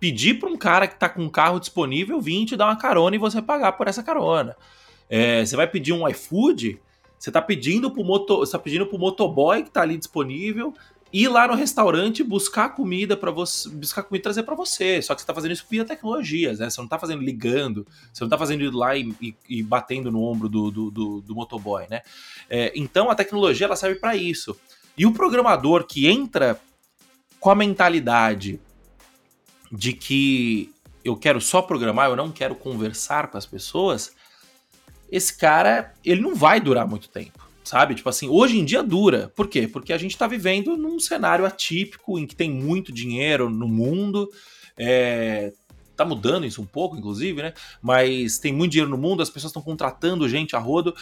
[0.00, 3.14] pedir para um cara que está com um carro disponível vir te dar uma carona
[3.14, 4.56] e você pagar por essa carona.
[5.06, 6.80] É, você vai pedir um iFood,
[7.18, 10.72] você está pedindo para o tá pedindo motoboy que está ali disponível
[11.12, 15.00] ir lá no restaurante buscar comida para você, buscar comida e trazer para você.
[15.00, 16.68] Só que você tá fazendo isso via tecnologias, né?
[16.68, 20.10] Você não tá fazendo ligando, você não tá fazendo ir lá e, e, e batendo
[20.10, 22.02] no ombro do, do, do, do motoboy, né?
[22.50, 24.56] É, então a tecnologia ela serve para isso.
[24.98, 26.60] E o programador que entra
[27.38, 28.60] com a mentalidade
[29.70, 30.72] de que
[31.04, 34.14] eu quero só programar, eu não quero conversar com as pessoas,
[35.10, 37.96] esse cara, ele não vai durar muito tempo sabe?
[37.96, 39.32] Tipo assim, hoje em dia dura.
[39.34, 39.66] Por quê?
[39.66, 44.30] Porque a gente está vivendo num cenário atípico em que tem muito dinheiro no mundo.
[44.78, 45.52] É,
[45.96, 47.52] tá mudando isso um pouco, inclusive, né?
[47.82, 50.94] Mas tem muito dinheiro no mundo, as pessoas estão contratando gente a rodo.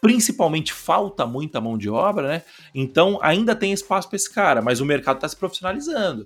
[0.00, 2.42] Principalmente falta muita mão de obra, né?
[2.72, 6.24] Então ainda tem espaço para esse cara, mas o mercado está se profissionalizando.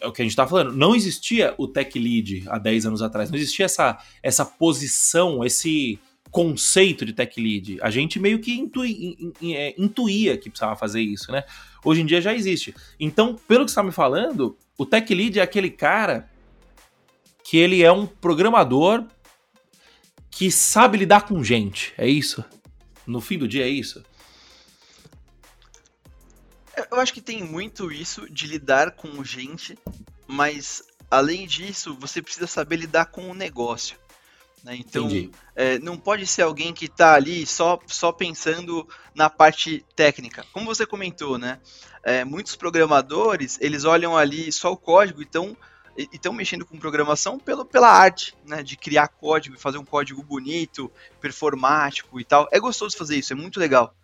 [0.00, 0.72] É o que a gente está falando.
[0.72, 6.00] Não existia o tech lead há 10 anos atrás, não existia essa, essa posição, esse
[6.32, 7.78] conceito de tech lead.
[7.82, 11.44] A gente meio que intui, é, intuía que precisava fazer isso, né?
[11.84, 12.74] Hoje em dia já existe.
[12.98, 16.30] Então, pelo que você está me falando, o tech lead é aquele cara
[17.44, 19.04] que ele é um programador
[20.30, 21.92] que sabe lidar com gente.
[21.98, 22.42] É isso?
[23.06, 24.02] No fim do dia é isso?
[26.90, 29.78] Eu acho que tem muito isso de lidar com gente,
[30.26, 33.98] mas além disso, você precisa saber lidar com o negócio.
[34.64, 34.76] Né?
[34.76, 35.08] Então,
[35.56, 40.44] é, não pode ser alguém que está ali só, só pensando na parte técnica.
[40.52, 41.58] Como você comentou, né?
[42.02, 45.28] É, muitos programadores, eles olham ali só o código e
[46.12, 48.62] estão mexendo com programação pelo, pela arte, né?
[48.62, 52.48] De criar código e fazer um código bonito, performático e tal.
[52.52, 53.94] É gostoso fazer isso, é muito legal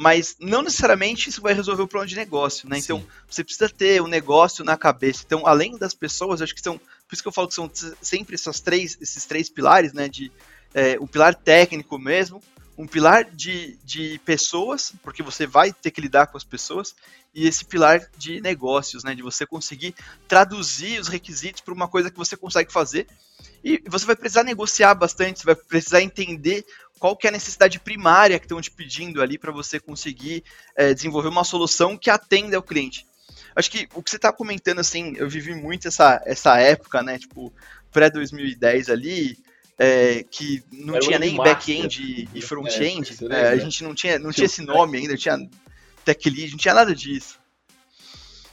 [0.00, 2.78] mas não necessariamente isso vai resolver o problema de negócio, né?
[2.78, 3.04] Então, Sim.
[3.04, 5.22] Então, você precisa ter o um negócio na cabeça.
[5.26, 7.68] Então, além das pessoas, acho que são, por isso que eu falo que são
[8.00, 10.08] sempre essas três, esses três pilares, né?
[10.08, 10.30] De
[10.72, 12.40] é, um pilar técnico mesmo,
[12.78, 16.94] um pilar de, de pessoas, porque você vai ter que lidar com as pessoas,
[17.34, 19.12] e esse pilar de negócios, né?
[19.12, 19.92] De você conseguir
[20.28, 23.08] traduzir os requisitos para uma coisa que você consegue fazer.
[23.64, 26.64] E você vai precisar negociar bastante, você vai precisar entender
[27.00, 30.44] qual que é a necessidade primária que estão te pedindo ali para você conseguir
[30.76, 33.04] é, desenvolver uma solução que atenda ao cliente.
[33.54, 37.18] Acho que o que você está comentando, assim, eu vivi muito essa, essa época, né,
[37.18, 37.52] tipo,
[37.92, 39.38] pré-2010 ali,
[39.78, 44.18] é, que não Era tinha nem back-end e front-end, é, é, a gente não tinha,
[44.18, 45.38] não tinha esse nome ainda, tinha
[46.04, 47.40] tech lead, não tinha nada disso.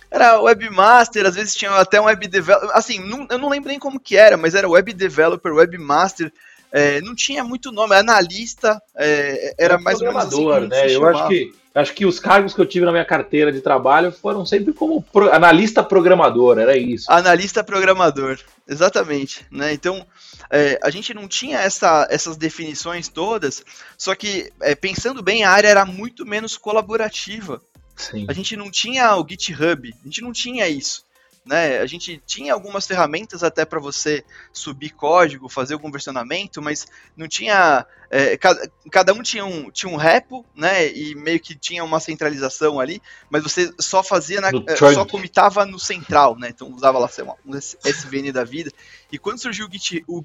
[0.10, 3.78] Era webmaster, às vezes tinha até um web developer, assim, não, eu não lembro nem
[3.78, 6.32] como que era, mas era web developer, webmaster,
[6.72, 10.92] é, não tinha muito nome, analista, é, era é mais ou menos assim né?
[10.94, 14.12] Eu acho que, acho que os cargos que eu tive na minha carteira de trabalho
[14.12, 17.12] foram sempre como pro, analista programador, era isso.
[17.12, 19.46] Analista programador, exatamente.
[19.50, 19.74] Né?
[19.74, 20.06] Então,
[20.50, 23.64] é, a gente não tinha essa, essas definições todas,
[23.98, 27.62] só que, é, pensando bem, a área era muito menos colaborativa.
[27.96, 28.26] Sim.
[28.30, 31.07] A gente não tinha o GitHub, a gente não tinha isso.
[31.48, 31.80] Né?
[31.80, 37.28] A gente tinha algumas ferramentas até para você subir código, fazer o conversionamento, mas não
[37.28, 37.86] tinha.
[38.10, 40.92] É, cada, cada, um tinha um, tinha um repo, né?
[40.92, 45.66] E meio que tinha uma centralização ali, mas você só fazia na, é, só comitava
[45.66, 46.50] no central, né?
[46.50, 48.72] Então usava lá sei lá, um SVN da vida.
[49.12, 50.24] E quando surgiu o Git, o,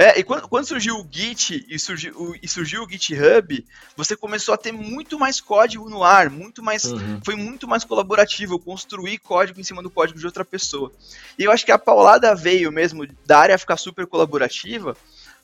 [0.00, 4.16] é, e quando, quando, surgiu o Git e surgiu, o, e surgiu o GitHub, você
[4.16, 7.20] começou a ter muito mais código no ar, muito mais, uhum.
[7.22, 10.90] foi muito mais colaborativo, construir código em cima do código de outra pessoa.
[11.38, 14.96] E eu acho que a paulada veio mesmo da área ficar super colaborativa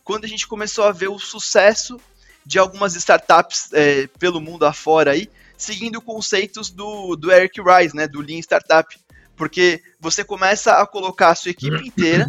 [0.03, 2.01] quando a gente começou a ver o sucesso
[2.47, 8.09] de algumas startups é, pelo mundo afora aí, seguindo conceitos do, do Eric Rice, né,
[8.09, 8.89] do Lean Startup.
[9.37, 12.27] Porque você começa a colocar a sua equipe inteira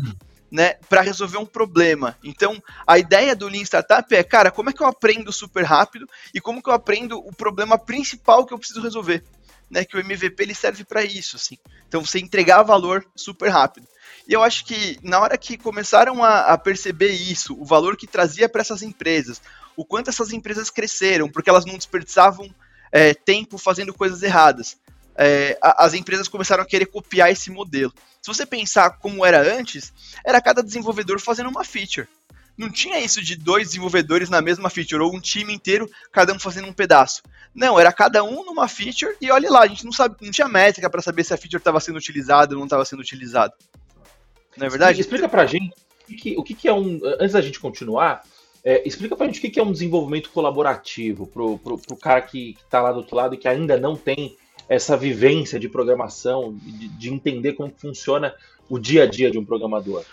[0.51, 2.17] né, para resolver um problema.
[2.23, 6.07] Então, a ideia do Lean Startup é, cara, como é que eu aprendo super rápido
[6.33, 9.23] e como que eu aprendo o problema principal que eu preciso resolver,
[9.69, 9.83] né?
[9.83, 11.57] Que o MVP ele serve para isso, assim.
[11.87, 13.87] Então, você entregar valor super rápido.
[14.27, 18.07] E eu acho que na hora que começaram a, a perceber isso, o valor que
[18.07, 19.41] trazia para essas empresas,
[19.75, 22.53] o quanto essas empresas cresceram, porque elas não desperdiçavam
[22.91, 24.77] é, tempo fazendo coisas erradas
[25.17, 27.93] é, as empresas começaram a querer copiar esse modelo.
[28.21, 29.91] Se você pensar como era antes,
[30.23, 32.07] era cada desenvolvedor fazendo uma feature.
[32.57, 36.39] Não tinha isso de dois desenvolvedores na mesma feature, ou um time inteiro, cada um
[36.39, 37.21] fazendo um pedaço.
[37.53, 40.47] Não, era cada um numa feature e olha lá, a gente não sabe, não tinha
[40.47, 43.53] métrica para saber se a feature estava sendo utilizada ou não estava sendo utilizada.
[44.55, 44.99] Não é verdade?
[44.99, 45.73] Explica pra gente
[46.09, 46.99] o que, o que é um.
[47.19, 48.23] Antes da gente continuar,
[48.63, 52.53] é, explica pra gente o que é um desenvolvimento colaborativo pro, pro, pro cara que,
[52.53, 54.35] que tá lá do outro lado e que ainda não tem
[54.69, 58.33] essa vivência de programação, de, de entender como funciona
[58.69, 60.03] o dia a dia de um programador?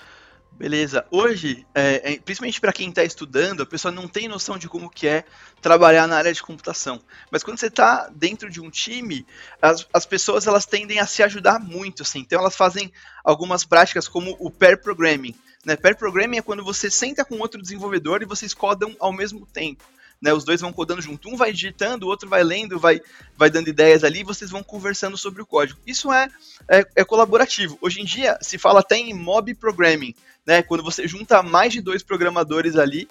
[0.57, 1.05] Beleza.
[1.11, 4.89] Hoje, é, é, principalmente para quem está estudando, a pessoa não tem noção de como
[4.89, 5.25] que é
[5.61, 7.01] trabalhar na área de computação.
[7.29, 9.27] Mas quando você está dentro de um time,
[9.61, 12.21] as, as pessoas elas tendem a se ajudar muito, assim.
[12.21, 12.93] Então elas fazem
[13.25, 15.35] algumas práticas como o pair programming.
[15.65, 15.75] Né?
[15.75, 19.83] Pair programming é quando você senta com outro desenvolvedor e vocês codam ao mesmo tempo
[20.21, 20.33] né?
[20.33, 23.01] Os dois vão codando junto, um vai digitando, o outro vai lendo, vai,
[23.37, 25.81] vai dando ideias ali, e vocês vão conversando sobre o código.
[25.87, 26.29] Isso é,
[26.69, 27.79] é, é colaborativo.
[27.81, 30.15] Hoje em dia se fala até em mob programming,
[30.47, 30.63] né?
[30.63, 33.09] Quando você junta mais de dois programadores ali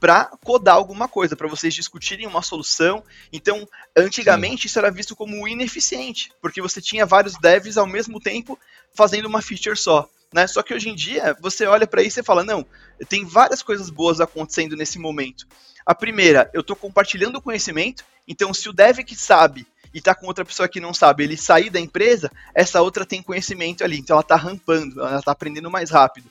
[0.00, 3.02] para codar alguma coisa, para vocês discutirem uma solução.
[3.32, 4.66] Então, antigamente Sim.
[4.66, 8.58] isso era visto como ineficiente, porque você tinha vários devs ao mesmo tempo
[8.92, 10.06] fazendo uma feature só.
[10.30, 10.46] Né?
[10.46, 12.66] Só que hoje em dia você olha para isso e fala: não,
[13.08, 15.46] tem várias coisas boas acontecendo nesse momento.
[15.86, 20.14] A primeira, eu estou compartilhando o conhecimento, então se o dev que sabe e está
[20.14, 23.98] com outra pessoa que não sabe, ele sair da empresa, essa outra tem conhecimento ali,
[23.98, 26.28] então ela está rampando, ela está aprendendo mais rápido.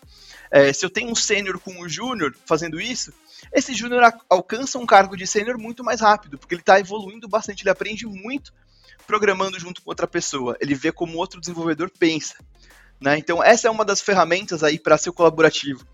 [0.51, 3.13] É, se eu tenho um sênior com um júnior fazendo isso,
[3.53, 7.63] esse júnior alcança um cargo de sênior muito mais rápido, porque ele está evoluindo bastante,
[7.63, 8.53] ele aprende muito
[9.07, 12.35] programando junto com outra pessoa, ele vê como outro desenvolvedor pensa.
[12.99, 13.17] Né?
[13.17, 15.85] Então essa é uma das ferramentas aí para ser colaborativo.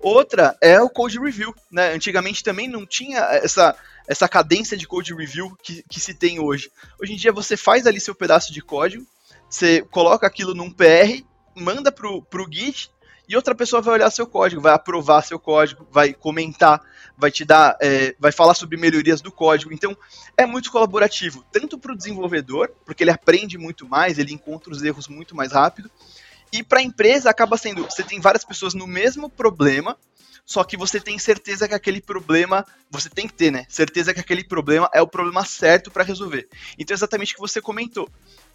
[0.00, 1.92] Outra é o code review, né?
[1.92, 3.74] Antigamente também não tinha essa,
[4.06, 6.70] essa cadência de code review que, que se tem hoje.
[7.00, 9.06] Hoje em dia você faz ali seu pedaço de código,
[9.48, 12.90] você coloca aquilo num PR, manda pro, pro Git
[13.28, 16.80] e outra pessoa vai olhar seu código, vai aprovar seu código, vai comentar,
[17.16, 19.72] vai te dar, é, vai falar sobre melhorias do código.
[19.72, 19.96] Então,
[20.36, 24.82] é muito colaborativo, tanto para o desenvolvedor, porque ele aprende muito mais, ele encontra os
[24.82, 25.90] erros muito mais rápido,
[26.54, 29.98] e para a empresa acaba sendo, você tem várias pessoas no mesmo problema,
[30.46, 33.66] só que você tem certeza que aquele problema, você tem que ter, né?
[33.68, 36.48] Certeza que aquele problema é o problema certo para resolver.
[36.78, 38.08] Então, exatamente o que você comentou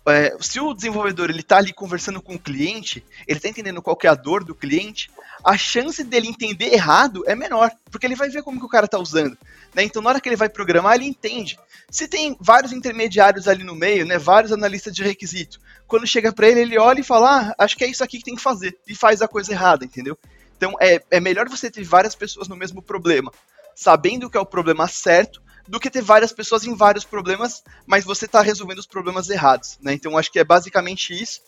[0.07, 3.97] é, se o desenvolvedor ele está ali conversando com o cliente, ele está entendendo qual
[4.03, 5.09] é a dor do cliente,
[5.43, 8.85] a chance dele entender errado é menor, porque ele vai ver como que o cara
[8.85, 9.37] está usando.
[9.73, 9.83] Né?
[9.83, 11.57] Então, na hora que ele vai programar, ele entende.
[11.89, 16.47] Se tem vários intermediários ali no meio, né, vários analistas de requisito, quando chega para
[16.47, 18.77] ele, ele olha e fala, ah, acho que é isso aqui que tem que fazer,
[18.87, 20.17] e faz a coisa errada, entendeu?
[20.55, 23.31] Então, é, é melhor você ter várias pessoas no mesmo problema,
[23.73, 28.03] sabendo que é o problema certo, do que ter várias pessoas em vários problemas, mas
[28.03, 29.93] você está resolvendo os problemas errados, né?
[29.93, 31.41] Então acho que é basicamente isso.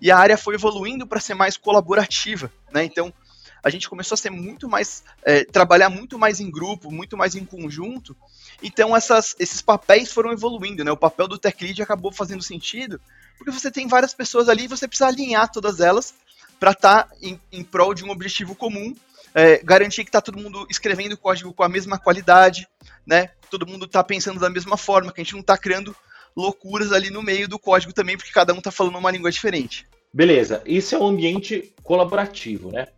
[0.00, 2.84] E a área foi evoluindo para ser mais colaborativa, né?
[2.84, 3.14] Então
[3.62, 7.36] a gente começou a ser muito mais é, trabalhar muito mais em grupo, muito mais
[7.36, 8.16] em conjunto.
[8.60, 10.90] Então essas, esses papéis foram evoluindo, né?
[10.90, 13.00] O papel do tech lead acabou fazendo sentido,
[13.38, 16.12] porque você tem várias pessoas ali e você precisa alinhar todas elas
[16.58, 18.96] para estar tá em, em prol de um objetivo comum
[19.34, 22.68] é, garantir que está todo mundo escrevendo o código com a mesma qualidade,
[23.06, 23.30] né?
[23.50, 25.94] Todo mundo está pensando da mesma forma, que a gente não está criando
[26.36, 29.86] loucuras ali no meio do código também, porque cada um está falando uma língua diferente.
[30.12, 32.88] Beleza, isso é um ambiente colaborativo, né?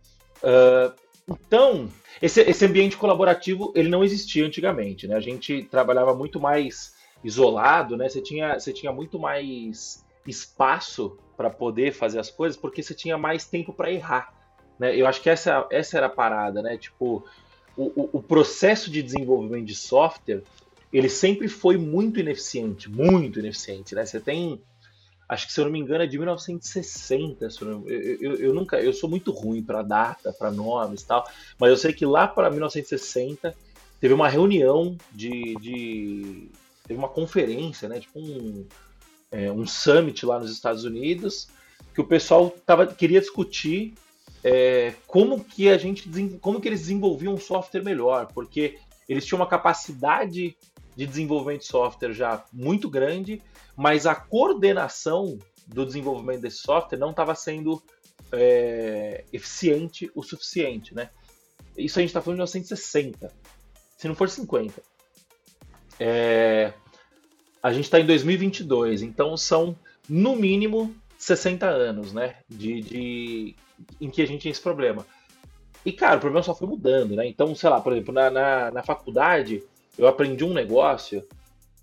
[0.41, 0.93] Uh,
[1.27, 1.89] então,
[2.21, 5.15] esse, esse ambiente colaborativo ele não existia antigamente, né?
[5.15, 8.09] A gente trabalhava muito mais isolado, né?
[8.09, 13.17] Você tinha, você tinha muito mais espaço para poder fazer as coisas, porque você tinha
[13.17, 14.33] mais tempo para errar.
[14.79, 14.95] Né?
[14.95, 16.77] Eu acho que essa, essa era a parada, né?
[16.77, 17.23] Tipo,
[17.75, 20.43] o, o, processo de desenvolvimento de software,
[20.91, 24.05] ele sempre foi muito ineficiente, muito ineficiente, né?
[24.05, 24.61] Você tem,
[25.27, 28.93] acho que se eu não me engano é de 1960, eu, eu, eu nunca, eu
[28.93, 31.27] sou muito ruim para data, para nomes e tal,
[31.59, 33.55] mas eu sei que lá para 1960
[33.99, 36.49] teve uma reunião de, de,
[36.87, 37.99] teve uma conferência, né?
[37.99, 38.67] Tipo um,
[39.31, 41.47] é, um summit lá nos Estados Unidos
[41.93, 43.93] que o pessoal tava, queria discutir
[44.43, 46.09] é, como que a gente
[46.41, 48.77] como que eles desenvolviam um software melhor, porque
[49.07, 50.55] eles tinham uma capacidade
[50.95, 53.41] de desenvolvimento de software já muito grande,
[53.75, 57.81] mas a coordenação do desenvolvimento desse software não estava sendo
[58.31, 61.09] é, eficiente o suficiente, né?
[61.77, 63.31] Isso a gente está falando de 1960,
[63.97, 64.81] se não for 50.
[65.99, 66.73] É,
[67.61, 69.75] a gente está em 2022, então são
[70.07, 72.35] no mínimo 60 anos, né?
[72.49, 73.55] De, de,
[73.99, 75.05] em que a gente tinha esse problema.
[75.85, 77.27] E, cara, o problema só foi mudando, né?
[77.27, 79.63] Então, sei lá, por exemplo, na, na, na faculdade,
[79.97, 81.23] eu aprendi um negócio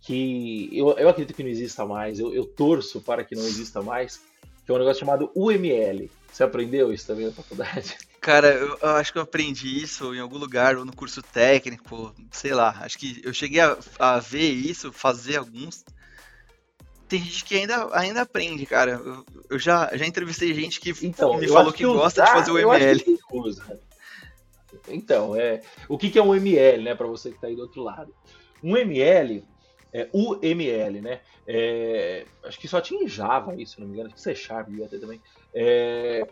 [0.00, 3.82] que eu, eu acredito que não exista mais, eu, eu torço para que não exista
[3.82, 4.20] mais,
[4.64, 6.10] que é um negócio chamado UML.
[6.32, 7.98] Você aprendeu isso também na faculdade?
[8.20, 12.14] Cara, eu, eu, acho que eu aprendi isso em algum lugar, ou no curso técnico,
[12.30, 12.76] sei lá.
[12.80, 15.84] Acho que eu cheguei a, a ver isso, fazer alguns,
[17.10, 19.00] tem gente que ainda, ainda aprende, cara.
[19.50, 22.58] Eu, já, já entrevistei gente que então, me falou que, que gosta de fazer o
[22.58, 23.04] ML.
[24.88, 27.62] Então, é, o que, que é um ML, né, para você que está aí do
[27.62, 28.14] outro lado?
[28.62, 29.44] Um ML,
[29.92, 31.20] é, UML, né?
[31.46, 34.34] É, acho que só tinha em Java isso, se não me engano, acho que C
[34.34, 35.20] Sharp ia ter também.
[35.52, 36.26] É,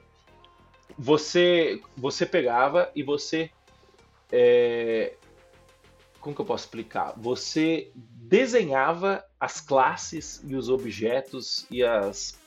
[0.96, 3.50] você, você pegava e você.
[4.30, 5.14] É,
[6.20, 7.14] como que eu posso explicar?
[7.16, 12.38] Você desenhava as classes e os objetos e, as,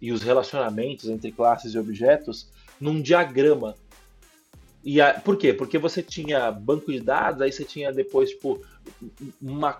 [0.00, 2.48] e os relacionamentos entre classes e objetos
[2.80, 3.76] num diagrama.
[4.84, 5.52] E a, por quê?
[5.52, 8.60] Porque você tinha banco de dados, aí você tinha depois tipo,
[9.40, 9.78] uma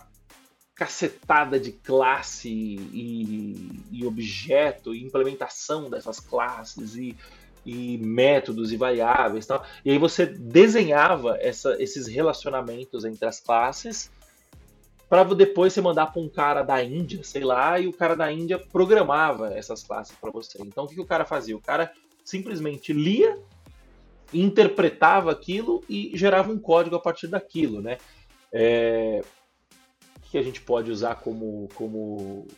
[0.75, 7.17] cacetada de classe e, e objeto, e implementação dessas classes e,
[7.65, 9.47] e métodos e variáveis.
[9.47, 9.65] Tal.
[9.85, 14.11] E aí você desenhava essa, esses relacionamentos entre as classes
[15.13, 18.33] para depois você mandar para um cara da Índia, sei lá, e o cara da
[18.33, 20.57] Índia programava essas classes para você.
[20.63, 21.55] Então o que, que o cara fazia?
[21.55, 21.93] O cara
[22.25, 23.39] simplesmente lia,
[24.33, 27.99] interpretava aquilo e gerava um código a partir daquilo, né?
[28.51, 29.23] É...
[30.17, 32.49] O que a gente pode usar como, como,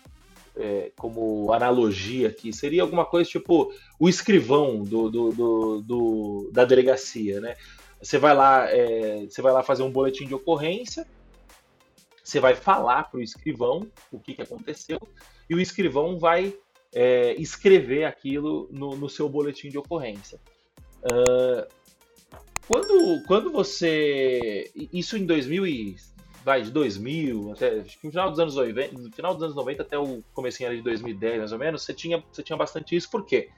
[0.56, 2.52] é, como analogia aqui?
[2.52, 7.56] Seria alguma coisa tipo o escrivão do, do, do, do da delegacia, né?
[8.00, 11.06] Você vai lá, é, você vai lá fazer um boletim de ocorrência,
[12.22, 14.98] você vai falar para o escrivão o que, que aconteceu
[15.48, 16.54] e o escrivão vai
[16.94, 20.40] é, escrever aquilo no, no, seu boletim de ocorrência.
[21.02, 21.66] Uh,
[22.66, 24.70] quando, quando você.
[24.92, 25.96] Isso em 2000 e.
[26.44, 27.76] Vai, de 2000 até.
[27.76, 31.38] No final dos anos 90, no final dos anos 90 até o comecinho de 2010,
[31.38, 33.48] mais ou menos, você tinha, você tinha bastante isso, por quê?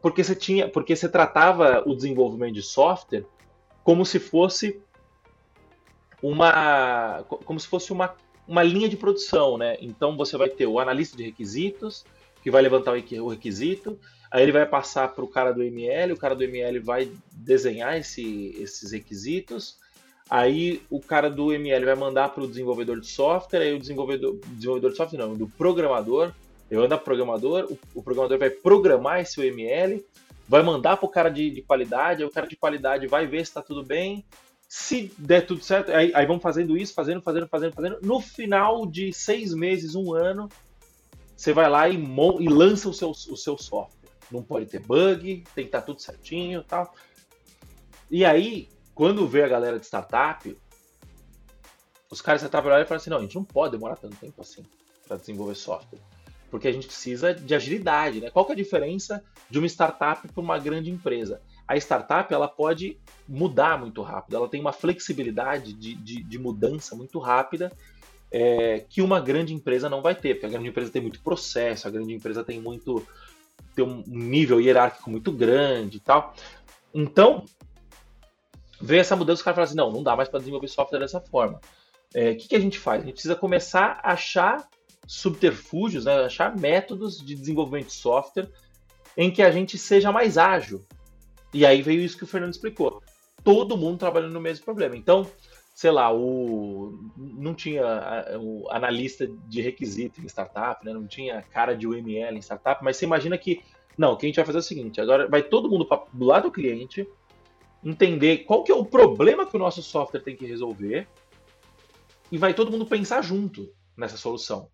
[0.00, 3.24] porque você tinha, porque você tratava o desenvolvimento de software
[3.82, 4.80] como se fosse
[6.22, 8.14] uma, como se fosse uma,
[8.46, 9.76] uma linha de produção, né?
[9.80, 12.04] Então você vai ter o analista de requisitos
[12.42, 13.98] que vai levantar o requisito,
[14.30, 17.98] aí ele vai passar para o cara do ML, o cara do ML vai desenhar
[17.98, 19.78] esse, esses requisitos,
[20.28, 24.38] aí o cara do ML vai mandar para o desenvolvedor de software, aí o desenvolvedor,
[24.48, 26.32] desenvolvedor de software não, do programador,
[26.70, 30.04] eu ando programador, o, o, programador vai programar esse UML,
[30.48, 33.38] vai mandar para o cara de, de, qualidade, aí o cara de qualidade vai ver
[33.38, 34.24] se está tudo bem.
[34.68, 37.98] Se der tudo certo, aí, aí vamos fazendo isso, fazendo, fazendo, fazendo, fazendo.
[38.02, 40.48] No final de seis meses, um ano,
[41.36, 44.10] você vai lá e, e lança o seu, o seu software.
[44.28, 46.92] Não pode ter bug, tem que estar tá tudo certinho tal.
[48.10, 50.58] E aí, quando vê a galera de startup,
[52.10, 54.16] os caras de startup olham e falam assim, não, a gente não pode demorar tanto
[54.16, 54.66] tempo assim
[55.06, 56.00] para desenvolver software
[56.50, 58.30] porque a gente precisa de agilidade, né?
[58.30, 61.40] Qual que é a diferença de uma startup para uma grande empresa?
[61.66, 66.94] A startup ela pode mudar muito rápido, ela tem uma flexibilidade de, de, de mudança
[66.94, 67.72] muito rápida
[68.30, 71.86] é, que uma grande empresa não vai ter, porque a grande empresa tem muito processo,
[71.86, 73.06] a grande empresa tem muito
[73.74, 76.34] tem um nível hierárquico muito grande e tal.
[76.94, 77.44] Então,
[78.80, 81.20] vê essa mudança, os caras falam assim, não, não dá mais para desenvolver software dessa
[81.20, 81.60] forma.
[82.14, 83.02] O é, que, que a gente faz?
[83.02, 84.68] A gente precisa começar a achar
[85.06, 88.48] subterfúgios, né, achar métodos de desenvolvimento de software
[89.16, 90.84] em que a gente seja mais ágil.
[91.54, 93.02] E aí veio isso que o Fernando explicou.
[93.42, 94.96] Todo mundo trabalhando no mesmo problema.
[94.96, 95.26] Então,
[95.74, 97.84] sei lá, o não tinha
[98.40, 100.92] o analista de requisito em startup, né?
[100.92, 103.62] não tinha cara de UML em startup, mas você imagina que
[103.96, 106.02] não, o que a gente vai fazer é o seguinte, agora vai todo mundo pra,
[106.12, 107.08] do lado do cliente
[107.88, 111.06] entender qual que é o problema que o nosso software tem que resolver
[112.32, 114.68] e vai todo mundo pensar junto nessa solução.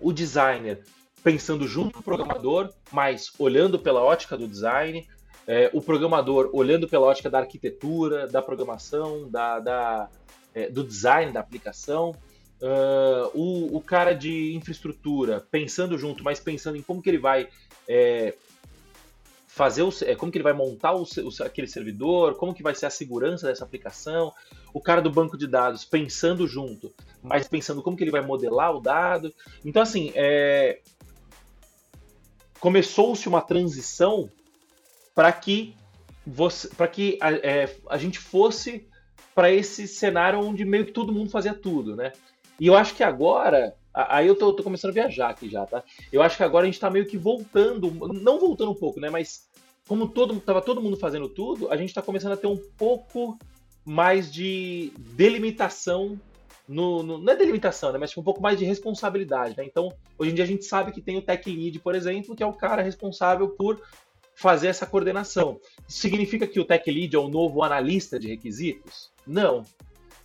[0.00, 0.84] O designer
[1.24, 5.08] pensando junto com o programador, mas olhando pela ótica do design,
[5.44, 10.08] é, o programador olhando pela ótica da arquitetura, da programação, da, da
[10.54, 12.14] é, do design da aplicação,
[12.62, 17.48] uh, o, o, cara de infraestrutura pensando junto, mas pensando em como que ele vai
[17.88, 18.34] é,
[19.58, 22.76] fazer o, é, como que ele vai montar o, o, aquele servidor, como que vai
[22.76, 24.32] ser a segurança dessa aplicação,
[24.72, 28.72] o cara do banco de dados pensando junto, mas pensando como que ele vai modelar
[28.72, 29.34] o dado.
[29.64, 30.78] Então, assim, é...
[32.60, 34.30] começou-se uma transição
[35.12, 35.74] para que
[36.76, 38.86] para que a, é, a gente fosse
[39.34, 42.12] para esse cenário onde meio que todo mundo fazia tudo, né?
[42.60, 45.82] E eu acho que agora, aí eu tô, tô, começando a viajar aqui já, tá?
[46.12, 49.10] Eu acho que agora a gente tá meio que voltando, não voltando um pouco, né?
[49.10, 49.47] Mas
[49.88, 53.38] como todo tava todo mundo fazendo tudo, a gente tá começando a ter um pouco
[53.84, 56.20] mais de delimitação
[56.68, 59.56] no, no, não é delimitação, né, mas tipo, um pouco mais de responsabilidade.
[59.56, 59.64] Né?
[59.64, 62.42] Então, hoje em dia a gente sabe que tem o tech lead, por exemplo, que
[62.42, 63.80] é o cara responsável por
[64.34, 65.58] fazer essa coordenação.
[65.88, 69.10] Isso significa que o tech lead é o novo analista de requisitos?
[69.26, 69.64] Não.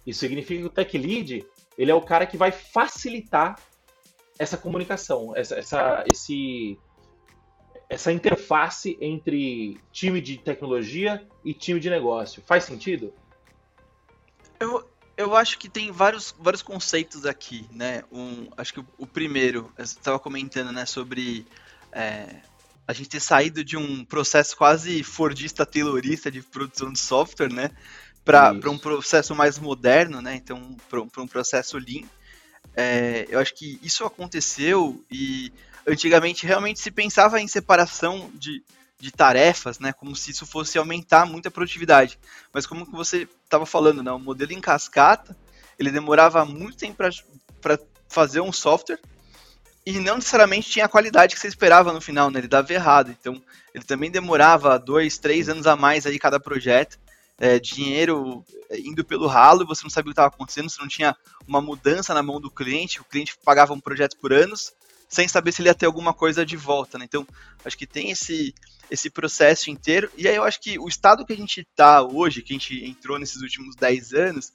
[0.05, 1.45] Isso significa que o tech lead
[1.77, 3.57] ele é o cara que vai facilitar
[4.37, 6.77] essa comunicação, essa, essa, esse,
[7.93, 12.41] essa interface entre time de tecnologia e time de negócio.
[12.45, 13.13] Faz sentido?
[14.59, 18.03] Eu, eu acho que tem vários, vários conceitos aqui, né?
[18.11, 21.45] Um, acho que o, o primeiro, você estava comentando, né, sobre
[21.91, 22.37] é,
[22.87, 27.69] a gente ter saído de um processo quase fordista, taylorista de produção de software, né?
[28.25, 30.35] Para um processo mais moderno, né?
[30.35, 32.07] Então, para um processo lean.
[32.75, 35.51] É, eu acho que isso aconteceu e
[35.87, 38.63] antigamente realmente se pensava em separação de,
[38.99, 42.17] de tarefas, né, como se isso fosse aumentar muito a produtividade.
[42.53, 45.35] Mas como você estava falando, né, o modelo em cascata,
[45.77, 46.97] ele demorava muito tempo
[47.61, 48.99] para fazer um software
[49.85, 53.11] e não necessariamente tinha a qualidade que você esperava no final, né, ele dava errado.
[53.11, 53.41] Então,
[53.73, 56.97] ele também demorava dois, três anos a mais aí cada projeto,
[57.37, 60.87] é, dinheiro é, indo pelo ralo, você não sabia o que estava acontecendo, você não
[60.87, 61.15] tinha
[61.45, 64.71] uma mudança na mão do cliente, o cliente pagava um projeto por anos,
[65.13, 67.05] sem saber se ele ia ter alguma coisa de volta, né?
[67.05, 67.25] Então,
[67.63, 68.53] acho que tem esse,
[68.89, 70.09] esse processo inteiro.
[70.17, 72.83] E aí eu acho que o estado que a gente está hoje, que a gente
[72.83, 74.51] entrou nesses últimos 10 anos,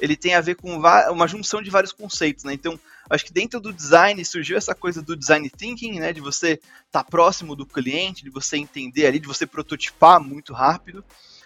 [0.00, 2.54] ele tem a ver com uma junção de vários conceitos, né?
[2.54, 2.80] Então,
[3.10, 6.12] acho que dentro do design surgiu essa coisa do design thinking, né?
[6.12, 10.54] De você estar tá próximo do cliente, de você entender ali, de você prototipar muito
[10.54, 11.04] rápido.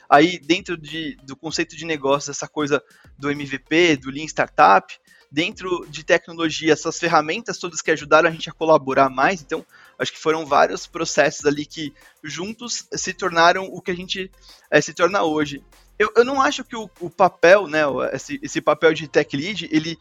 [0.08, 2.80] Aí, dentro de, do conceito de negócio, essa coisa
[3.18, 4.94] do MVP, do Lean Startup,
[5.32, 9.40] dentro de tecnologia, essas ferramentas todas que ajudaram a gente a colaborar mais.
[9.40, 9.64] Então,
[9.98, 14.30] acho que foram vários processos ali que juntos se tornaram o que a gente
[14.70, 15.64] é, se torna hoje.
[15.98, 17.80] Eu, eu não acho que o, o papel, né,
[18.12, 19.98] esse, esse, papel de tech lead, ele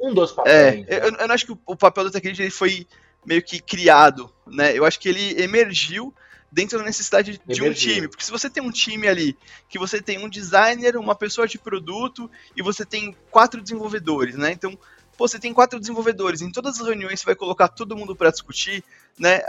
[0.00, 0.86] um dos papéis.
[0.86, 2.86] É, eu, eu, não acho que o, o papel do tech lead ele foi
[3.26, 4.78] meio que criado, né?
[4.78, 6.14] Eu acho que ele emergiu
[6.50, 8.08] dentro da necessidade de um time.
[8.08, 9.36] Porque se você tem um time ali,
[9.68, 14.52] que você tem um designer, uma pessoa de produto e você tem quatro desenvolvedores, né?
[14.52, 14.78] Então,
[15.16, 18.30] pô, você tem quatro desenvolvedores, em todas as reuniões você vai colocar todo mundo para
[18.30, 18.84] discutir,
[19.18, 19.40] né?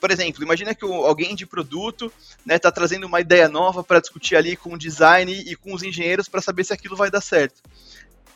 [0.00, 2.12] Por exemplo, imagina que alguém de produto,
[2.44, 5.82] né, tá trazendo uma ideia nova para discutir ali com o design e com os
[5.82, 7.60] engenheiros para saber se aquilo vai dar certo.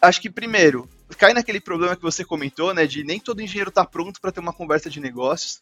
[0.03, 3.85] Acho que primeiro, cai naquele problema que você comentou, né, de nem todo engenheiro tá
[3.85, 5.61] pronto para ter uma conversa de negócios.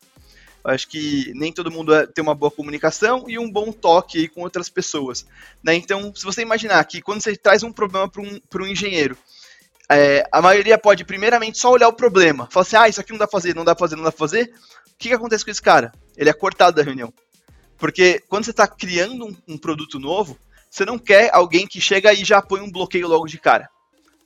[0.64, 4.42] Acho que nem todo mundo é, tem uma boa comunicação e um bom toque com
[4.42, 5.24] outras pessoas.
[5.62, 5.74] Né?
[5.74, 9.16] Então, se você imaginar que quando você traz um problema para um, um engenheiro,
[9.90, 12.48] é, a maioria pode, primeiramente, só olhar o problema.
[12.50, 14.12] Falar assim, ah, isso aqui não dá pra fazer, não dá pra fazer, não dá
[14.12, 14.52] pra fazer.
[14.86, 15.92] O que, que acontece com esse cara?
[16.16, 17.12] Ele é cortado da reunião.
[17.78, 20.36] Porque quando você está criando um, um, produto novo,
[20.68, 23.70] você não quer alguém que chega e já põe um bloqueio logo de cara.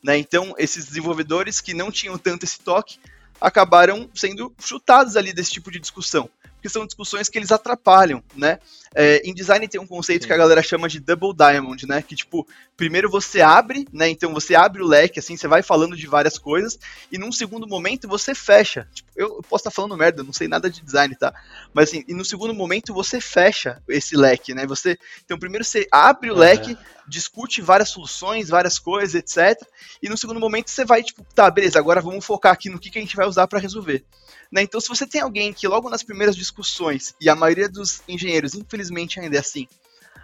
[0.02, 0.16] Né?
[0.16, 2.98] Então, esses desenvolvedores que não tinham tanto esse toque
[3.42, 6.30] acabaram sendo chutados ali desse tipo de discussão
[6.62, 8.60] porque são discussões que eles atrapalham, né?
[8.94, 10.28] É, em design tem um conceito Sim.
[10.28, 12.02] que a galera chama de double diamond, né?
[12.02, 14.08] Que tipo, primeiro você abre, né?
[14.08, 16.78] Então você abre o leque, assim, você vai falando de várias coisas,
[17.10, 18.88] e num segundo momento você fecha.
[18.92, 21.32] Tipo, eu, posso estar tá falando merda, não sei nada de design, tá?
[21.72, 24.66] Mas assim, e no segundo momento você fecha esse leque, né?
[24.66, 26.76] Você, então primeiro você abre o leque,
[27.06, 29.60] discute várias soluções, várias coisas, etc.
[30.02, 32.90] E no segundo momento você vai, tipo, tá, beleza, agora vamos focar aqui no que,
[32.90, 34.04] que a gente vai usar para resolver.
[34.52, 34.60] Né?
[34.62, 38.54] Então, se você tem alguém que logo nas primeiras discussões, e a maioria dos engenheiros,
[38.54, 39.66] infelizmente, ainda é assim,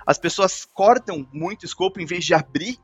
[0.06, 2.78] as pessoas cortam muito o escopo em vez de abrir,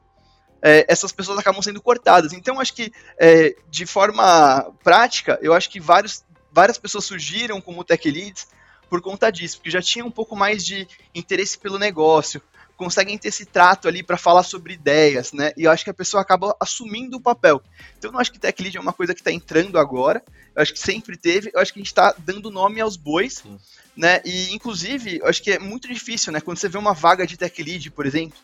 [0.63, 2.33] é, essas pessoas acabam sendo cortadas.
[2.33, 7.85] Então, acho que, é, de forma prática, eu acho que vários, várias pessoas surgiram como
[7.85, 8.47] tech leads
[8.89, 12.43] por conta disso, porque já tinha um pouco mais de interesse pelo negócio,
[12.77, 15.53] conseguem ter esse trato ali para falar sobre ideias, né?
[15.57, 17.63] E eu acho que a pessoa acaba assumindo o papel.
[17.97, 20.23] Então eu não acho que tech lead é uma coisa que está entrando agora.
[20.55, 21.51] Eu acho que sempre teve.
[21.55, 23.59] Eu acho que a gente está dando nome aos bois, Sim.
[23.97, 24.21] Né?
[24.25, 26.41] E inclusive, eu acho que é muito difícil, né?
[26.41, 28.39] Quando você vê uma vaga de tech lead, por exemplo,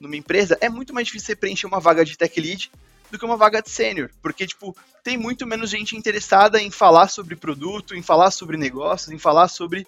[0.00, 2.70] numa empresa, é muito mais difícil você preencher uma vaga de tech lead
[3.10, 7.08] do que uma vaga de sênior, porque tipo, tem muito menos gente interessada em falar
[7.08, 9.86] sobre produto, em falar sobre negócios, em falar sobre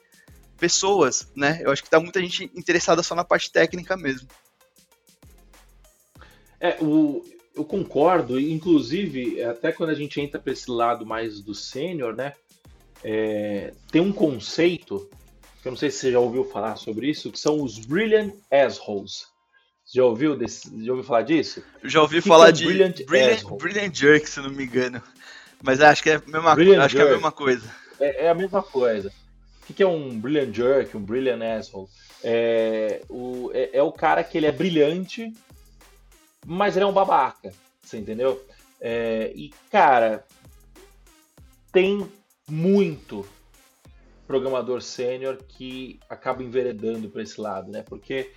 [0.59, 1.61] pessoas, né?
[1.63, 4.29] Eu acho que tá muita gente interessada só na parte técnica mesmo.
[6.61, 11.55] É, o, eu concordo, inclusive, até quando a gente entra para esse lado mais do
[11.55, 12.35] sênior, né?
[13.05, 15.09] É, tem um conceito,
[15.63, 18.35] que eu não sei se você já ouviu falar sobre isso, que são os Brilliant
[18.51, 19.27] Assholes.
[19.93, 21.63] Já ouviu, desse, já ouviu falar disso?
[21.85, 25.03] já ouvi falar é de Brilliant, Brilliant, Brilliant, Jerk, se não me engano.
[25.63, 27.69] Mas acho que é a mesma, acho que é a mesma coisa.
[27.99, 29.11] É, é a mesma coisa
[29.69, 31.89] que, que é um brilliant jerk, um brilliant asshole?
[32.25, 35.33] É o, é, é, o cara que ele é brilhante,
[36.47, 38.43] mas ele é um babaca, você entendeu?
[38.81, 40.25] É, e, cara,
[41.71, 42.11] tem
[42.49, 43.27] muito
[44.27, 47.83] programador sênior que acaba enveredando para esse lado, né?
[47.83, 48.33] Porque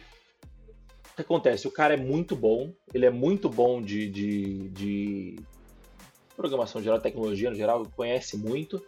[1.11, 1.67] o que acontece?
[1.67, 5.35] O cara é muito bom, ele é muito bom de, de, de
[6.35, 8.81] programação geral, tecnologia no geral, conhece muito,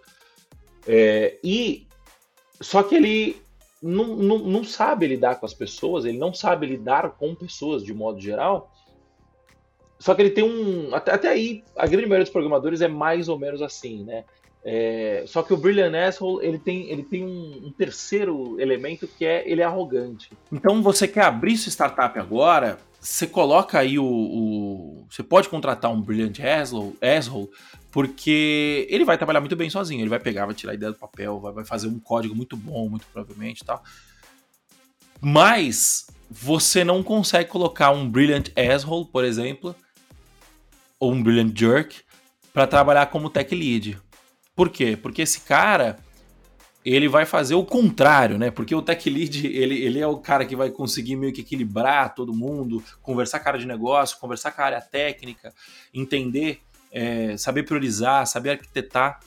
[0.88, 1.88] é, e
[2.62, 3.42] só que ele
[3.82, 7.94] não, não, não sabe lidar com as pessoas, ele não sabe lidar com pessoas de
[7.94, 8.72] modo geral.
[10.00, 10.94] Só que ele tem um.
[10.96, 14.26] Até, até aí, a grande maioria dos programadores é mais ou menos assim, né?
[14.66, 19.26] É, só que o Brilliant Asshole ele tem, ele tem um, um, terceiro elemento que
[19.26, 20.32] é ele é arrogante.
[20.52, 25.92] Então você quer abrir sua startup agora, você coloca aí o, o, Você pode contratar
[25.92, 27.50] um Brilliant Asshole,
[27.92, 30.02] porque ele vai trabalhar muito bem sozinho.
[30.02, 32.56] Ele vai pegar, vai tirar a ideia do papel, vai, vai fazer um código muito
[32.56, 33.84] bom, muito provavelmente e tal.
[35.20, 39.76] Mas você não consegue colocar um Brilliant Asshole, por exemplo,
[40.98, 42.02] ou um Brilliant Jerk,
[42.54, 44.00] para trabalhar como tech lead.
[44.56, 44.98] Por quê?
[44.98, 45.98] Porque esse cara
[46.86, 48.52] ele vai fazer o contrário, né?
[48.52, 52.14] Porque o tech lead, ele, ele é o cara que vai conseguir meio que equilibrar
[52.14, 55.54] todo mundo, conversar com a área de negócio, conversar com a área técnica,
[55.94, 56.62] entender
[56.94, 59.20] é, saber priorizar, saber arquitetar.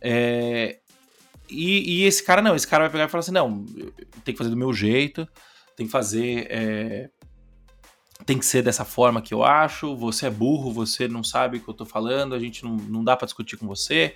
[0.00, 0.78] É,
[1.48, 3.66] e, e, esse cara não, esse cara vai pegar e falar assim: não,
[4.24, 5.28] tem que fazer do meu jeito,
[5.76, 6.46] tem que fazer.
[6.48, 7.10] É,
[8.24, 9.94] tem que ser dessa forma que eu acho.
[9.96, 13.04] Você é burro, você não sabe o que eu tô falando, a gente não, não
[13.04, 14.14] dá para discutir com você.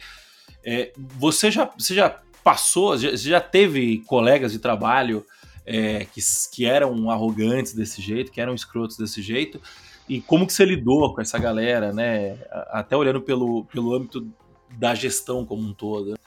[0.63, 5.25] É, você, já, você já passou, já, já teve colegas de trabalho
[5.67, 6.21] é, que,
[6.53, 9.61] que eram arrogantes desse jeito, que eram escrotos desse jeito,
[10.09, 12.39] e como que você lidou com essa galera, né?
[12.71, 14.29] Até olhando pelo, pelo âmbito
[14.71, 16.19] da gestão como um todo.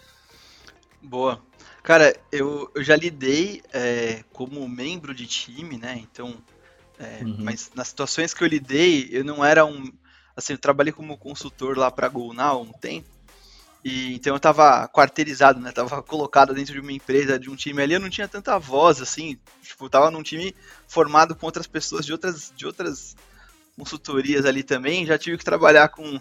[1.02, 1.42] Boa.
[1.84, 6.04] Cara, eu, eu já lidei é, como membro de time, né?
[6.04, 6.36] Então,
[7.00, 7.38] é, uhum.
[7.40, 9.92] mas nas situações que eu lidei, eu não era um.
[10.36, 13.10] Assim, eu trabalhei como consultor lá para a GoNow um tempo.
[13.88, 15.72] E, então eu tava quarteirizado, né?
[15.72, 19.02] Tava colocado dentro de uma empresa, de um time ali, eu não tinha tanta voz,
[19.02, 19.40] assim.
[19.64, 20.54] Tipo, tava num time
[20.86, 23.16] formado com outras pessoas de outras, de outras
[23.78, 25.06] consultorias ali também.
[25.06, 26.20] Já tive que trabalhar com,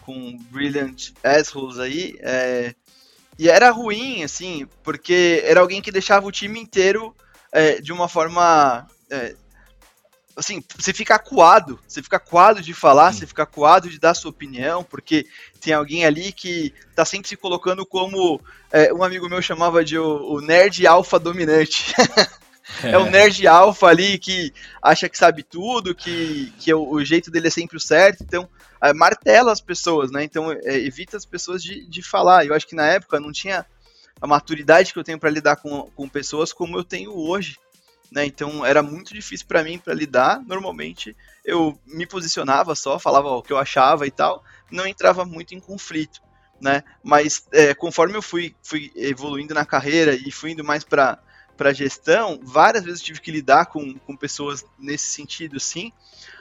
[0.00, 2.16] com Brilliant Assholes aí.
[2.18, 2.74] É,
[3.38, 7.14] e era ruim, assim, porque era alguém que deixava o time inteiro
[7.52, 8.84] é, de uma forma.
[9.08, 9.36] É,
[10.36, 13.20] assim, você fica acuado, você fica acuado de falar, Sim.
[13.20, 15.26] você fica acuado de dar sua opinião, porque
[15.60, 18.40] tem alguém ali que tá sempre se colocando como
[18.72, 21.94] é, um amigo meu chamava de o, o nerd alfa dominante.
[22.82, 22.90] é.
[22.92, 24.52] é o nerd alfa ali que
[24.82, 28.48] acha que sabe tudo, que, que o, o jeito dele é sempre o certo, então
[28.82, 30.24] é, martela as pessoas, né?
[30.24, 32.46] Então é, evita as pessoas de, de falar.
[32.46, 33.66] Eu acho que na época não tinha
[34.20, 37.56] a maturidade que eu tenho para lidar com, com pessoas como eu tenho hoje
[38.10, 38.26] né?
[38.26, 40.42] Então era muito difícil para mim para lidar.
[40.44, 45.54] Normalmente eu me posicionava só, falava o que eu achava e tal, não entrava muito
[45.54, 46.20] em conflito,
[46.60, 46.82] né?
[47.02, 51.18] Mas é, conforme eu fui, fui evoluindo na carreira e fui indo mais para
[51.56, 55.92] para gestão, várias vezes tive que lidar com, com pessoas nesse sentido, sim.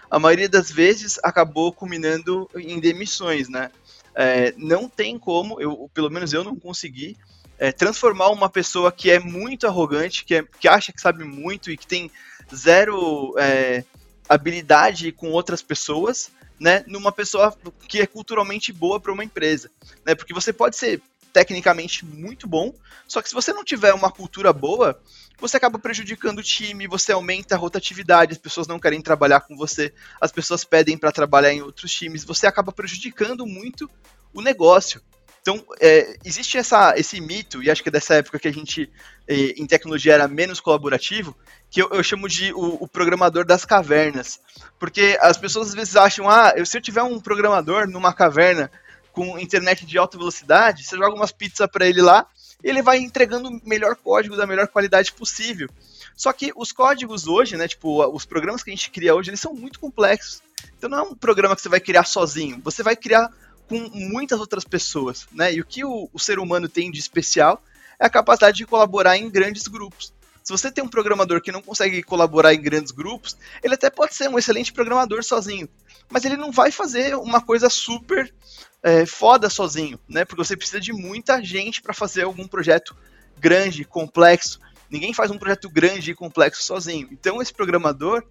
[0.09, 3.70] A maioria das vezes acabou culminando em demissões, né?
[4.15, 7.17] É, não tem como, eu, pelo menos eu não consegui
[7.60, 11.70] é, transformar uma pessoa que é muito arrogante, que, é, que acha que sabe muito
[11.70, 12.10] e que tem
[12.55, 13.84] zero é,
[14.28, 17.55] habilidade com outras pessoas, né, numa pessoa
[17.88, 19.70] que é culturalmente boa para uma empresa,
[20.05, 20.14] né?
[20.14, 21.01] Porque você pode ser
[21.32, 22.74] tecnicamente muito bom,
[23.07, 24.99] só que se você não tiver uma cultura boa,
[25.39, 29.55] você acaba prejudicando o time, você aumenta a rotatividade, as pessoas não querem trabalhar com
[29.55, 33.89] você, as pessoas pedem para trabalhar em outros times, você acaba prejudicando muito
[34.34, 35.01] o negócio.
[35.42, 38.92] Então, é, existe essa, esse mito, e acho que é dessa época que a gente
[39.28, 41.36] é, em tecnologia era menos colaborativo,
[41.70, 44.40] que eu, eu chamo de o, o, programador das cavernas.
[44.78, 48.72] Porque as pessoas às vezes acham, ah, se eu tiver um programador numa caverna
[49.12, 52.26] com internet de alta velocidade, você joga umas pizzas para ele lá,
[52.64, 55.70] ele vai entregando o melhor código da melhor qualidade possível.
[56.16, 59.40] Só que os códigos hoje, né, tipo, os programas que a gente cria hoje, eles
[59.40, 60.42] são muito complexos.
[60.78, 63.30] Então não é um programa que você vai criar sozinho, você vai criar
[63.70, 65.53] com muitas outras pessoas, né?
[65.53, 67.63] E o que o, o ser humano tem de especial
[67.99, 70.11] é a capacidade de colaborar em grandes grupos.
[70.43, 74.15] Se você tem um programador que não consegue colaborar em grandes grupos, ele até pode
[74.15, 75.70] ser um excelente programador sozinho,
[76.09, 78.34] mas ele não vai fazer uma coisa super
[78.82, 80.26] é, foda sozinho, né?
[80.26, 82.95] Porque você precisa de muita gente para fazer algum projeto
[83.38, 84.59] grande, complexo.
[84.89, 87.07] Ninguém faz um projeto grande e complexo sozinho.
[87.11, 88.24] Então esse programador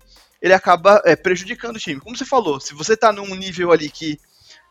[0.42, 2.00] ele acaba é, prejudicando o time.
[2.00, 4.18] Como você falou, se você está num nível ali que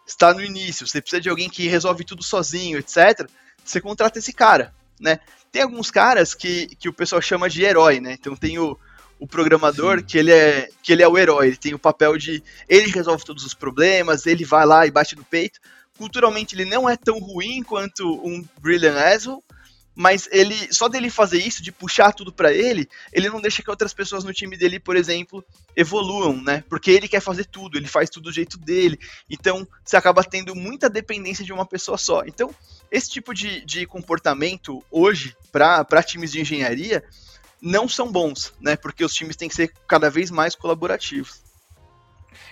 [0.07, 3.27] está no início, você precisa de alguém que resolve tudo sozinho, etc.,
[3.63, 5.19] você contrata esse cara, né?
[5.51, 8.13] Tem alguns caras que, que o pessoal chama de herói, né?
[8.13, 8.77] Então tem o,
[9.19, 12.43] o programador que ele, é, que ele é o herói, ele tem o papel de.
[12.69, 15.59] Ele resolve todos os problemas, ele vai lá e bate no peito.
[15.97, 19.41] Culturalmente ele não é tão ruim quanto um Brilliant Asshole,
[19.97, 23.69] mas ele só dele fazer isso, de puxar tudo para ele, ele não deixa que
[23.71, 25.43] outras pessoas no time dele, por exemplo,
[25.75, 26.63] evoluam, né?
[26.69, 28.99] Porque ele quer fazer tudo, ele faz tudo do jeito dele.
[29.27, 32.23] Então, você acaba tendo muita dependência de uma pessoa só.
[32.27, 32.53] Então,
[32.91, 37.03] esse tipo de, de comportamento hoje para times de engenharia
[37.59, 38.75] não são bons, né?
[38.75, 41.41] Porque os times têm que ser cada vez mais colaborativos.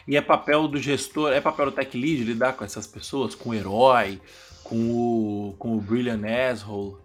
[0.07, 3.51] E é papel do gestor, é papel do tech lead lidar com essas pessoas, com
[3.51, 4.19] o herói,
[4.63, 7.04] com o, com o brilliant asshole,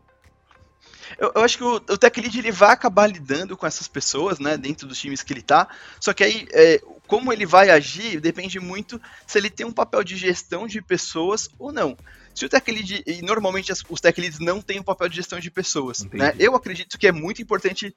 [1.18, 4.38] eu, eu, acho que o, o Tech Lead ele vai acabar lidando com essas pessoas,
[4.38, 5.68] né, dentro dos times que ele tá.
[6.00, 10.04] Só que aí, é, como ele vai agir, depende muito se ele tem um papel
[10.04, 11.96] de gestão de pessoas ou não.
[12.34, 15.40] Se o Tech Lead, e normalmente os Tech Leads não têm um papel de gestão
[15.40, 16.32] de pessoas, né?
[16.38, 17.94] Eu acredito que é muito importante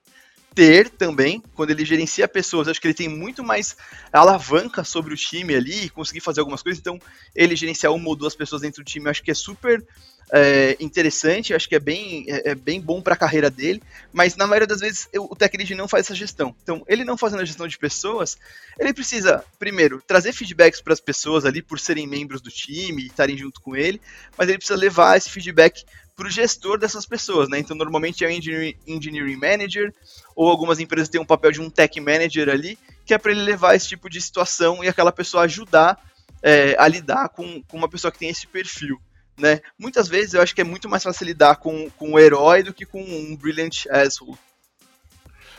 [0.53, 3.75] ter também, quando ele gerencia pessoas, acho que ele tem muito mais
[4.11, 6.99] alavanca sobre o time ali, conseguir fazer algumas coisas, então
[7.35, 9.83] ele gerenciar uma ou duas pessoas dentro do time, acho que é super
[10.31, 14.35] é, interessante, acho que é bem, é, é bem bom para a carreira dele, mas
[14.35, 16.55] na maioria das vezes eu, o tech lead não faz essa gestão.
[16.63, 18.37] Então, ele não fazendo a gestão de pessoas,
[18.79, 23.07] ele precisa, primeiro, trazer feedbacks para as pessoas ali por serem membros do time e
[23.07, 24.01] estarem junto com ele,
[24.37, 25.83] mas ele precisa levar esse feedback
[26.15, 27.59] para o gestor dessas pessoas, né?
[27.59, 29.93] Então, normalmente é o engineering, engineering manager,
[30.35, 33.41] ou algumas empresas têm um papel de um tech manager ali, que é para ele
[33.41, 35.99] levar esse tipo de situação e aquela pessoa ajudar
[36.41, 38.99] é, a lidar com, com uma pessoa que tem esse perfil
[39.37, 39.61] né?
[39.77, 42.73] Muitas vezes eu acho que é muito mais fácil lidar com, com o herói do
[42.73, 44.37] que com um Brilliant Asshole.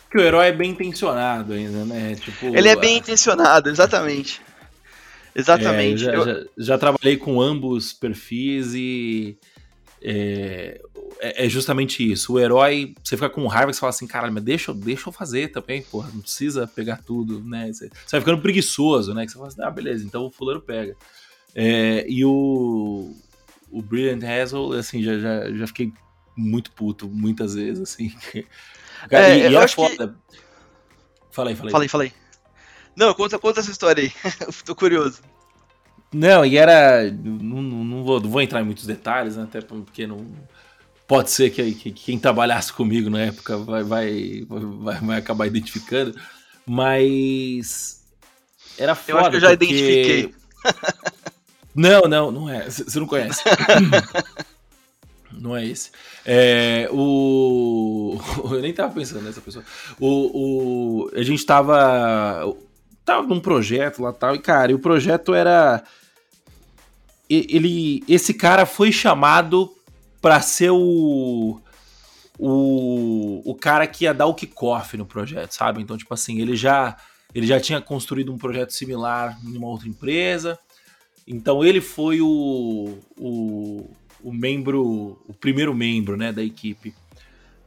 [0.05, 2.14] Porque o herói é bem intencionado ainda, né?
[2.14, 4.41] Tipo, Ele é bem intencionado, exatamente.
[5.35, 6.03] Exatamente.
[6.03, 6.25] É, já, eu...
[6.25, 9.37] já, já, trabalhei com ambos perfis e
[10.01, 10.81] é,
[11.18, 12.35] é, é, justamente isso.
[12.35, 15.12] O herói, você fica com raiva e você fala assim, cara, mas deixa, deixa eu
[15.12, 17.72] fazer também, porra, não precisa pegar tudo, né?
[17.72, 19.25] Você, você vai ficando preguiçoso, né?
[19.25, 20.95] Que você fala assim, ah, beleza, então o fulano pega.
[21.55, 23.16] É, e o,
[23.71, 25.93] o Brilliant Hazel, assim, já, já, já fiquei
[26.37, 28.15] muito puto muitas vezes, assim.
[29.11, 30.15] É, e, e eu era acho que- foda.
[30.35, 30.39] Aí,
[31.31, 31.57] fala aí.
[31.57, 32.12] Falei, falei.
[32.97, 34.12] Não, conta, conta essa história aí.
[34.65, 35.21] Tô curioso.
[36.12, 37.11] Não, e era.
[37.11, 39.43] Não, não, não vou, não vou entrar em muitos detalhes, né?
[39.43, 40.27] Até porque não.
[41.07, 46.19] Pode ser que, que quem trabalhasse comigo na época vai, vai, vai, vai acabar identificando.
[46.65, 48.01] Mas.
[48.79, 49.12] Era foda.
[49.12, 50.35] Eu acho que eu já porque- identifiquei.
[51.75, 52.68] Não, não, não é.
[52.70, 53.43] Você não conhece.
[55.33, 55.91] não é esse.
[56.25, 58.18] É, o.
[58.53, 59.64] Eu nem tava pensando nessa pessoa.
[60.01, 61.11] O, o...
[61.14, 62.55] A gente tava.
[63.05, 64.35] Tava num projeto lá tal.
[64.35, 65.83] E, cara, e o projeto era.
[67.29, 68.05] e- Ele.
[68.09, 69.70] Esse cara foi chamado
[70.22, 71.61] pra ser o.
[72.37, 75.81] O, o cara que ia dar o kickoff no projeto, sabe?
[75.81, 76.97] Então, tipo assim, ele já,
[77.33, 80.59] ele já tinha construído um projeto similar em uma outra empresa.
[81.27, 83.91] Então ele foi o, o,
[84.22, 86.95] o membro, o primeiro membro, né, da equipe.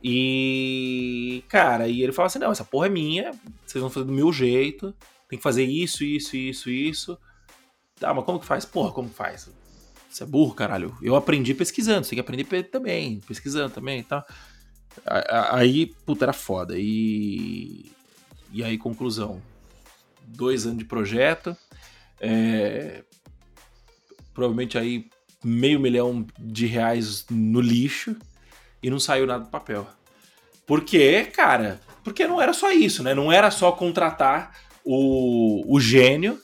[0.03, 3.31] E, cara, e ele fala assim, não, essa porra é minha,
[3.65, 4.93] vocês vão fazer do meu jeito,
[5.27, 7.17] tem que fazer isso, isso, isso, isso.
[7.99, 8.63] Tá, mas como que faz?
[8.63, 9.49] Porra, como que faz?
[10.09, 10.95] Você é burro, caralho.
[11.01, 14.05] Eu aprendi pesquisando, você tem que aprender também, pesquisando também e
[15.05, 16.75] a- Aí, puta, era foda.
[16.77, 17.91] E,
[18.51, 19.41] e aí, conclusão.
[20.25, 21.55] Dois anos de projeto.
[22.19, 23.03] É,
[24.37, 25.09] provavelmente aí
[25.43, 28.15] meio milhão de reais no lixo
[28.83, 29.87] e não saiu nada do papel.
[30.63, 31.81] Por quê, cara?
[32.03, 33.15] Porque não era só isso, né?
[33.15, 36.39] Não era só contratar o, o gênio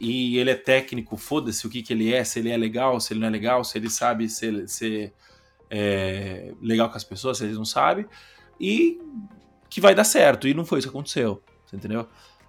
[0.00, 3.12] e ele é técnico, foda-se o que, que ele é, se ele é legal, se
[3.12, 5.12] ele não é legal, se ele sabe ser, ser
[5.70, 8.04] é, legal com as pessoas, se ele não sabe,
[8.58, 9.00] e
[9.70, 10.48] que vai dar certo.
[10.48, 11.40] E não foi isso que aconteceu,
[11.72, 12.08] entendeu?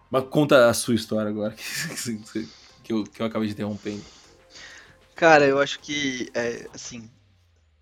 [0.09, 1.53] Mas conta a sua história agora,
[2.83, 4.22] que, eu, que eu acabei de interrompendo.
[5.15, 7.09] Cara, eu acho que, é, assim,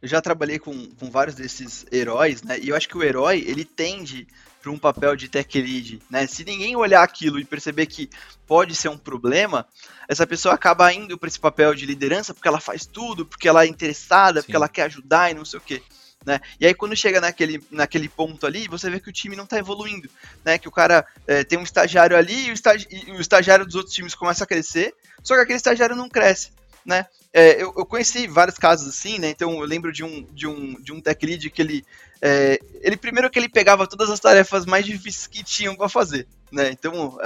[0.02, 2.60] eu já trabalhei com, com vários desses heróis, né?
[2.60, 4.28] E eu acho que o herói, ele tende
[4.62, 6.28] para um papel de tech lead, né?
[6.28, 8.10] Se ninguém olhar aquilo e perceber que
[8.48, 9.66] pode ser um problema,
[10.08, 13.64] essa pessoa acaba indo para esse papel de liderança porque ela faz tudo, porque ela
[13.64, 14.46] é interessada, Sim.
[14.46, 15.82] porque ela quer ajudar e não sei o quê.
[16.24, 16.40] Né?
[16.60, 19.58] E aí quando chega naquele, naquele ponto ali, você vê que o time não está
[19.58, 20.08] evoluindo,
[20.46, 20.60] né?
[20.60, 23.76] Que o cara é, tem um estagiário ali e o, estagi e o estagiário dos
[23.76, 26.52] outros times começa a crescer, só que aquele estagiário não cresce,
[26.86, 27.08] né?
[27.34, 29.30] É, eu, eu, conheci vários casos assim, né?
[29.30, 31.86] Então eu lembro de um, de um, de um tech lead que ele.
[32.22, 36.28] É, ele primeiro que ele pegava todas as tarefas mais difíceis que tinham para fazer,
[36.52, 36.70] né?
[36.72, 37.18] Então,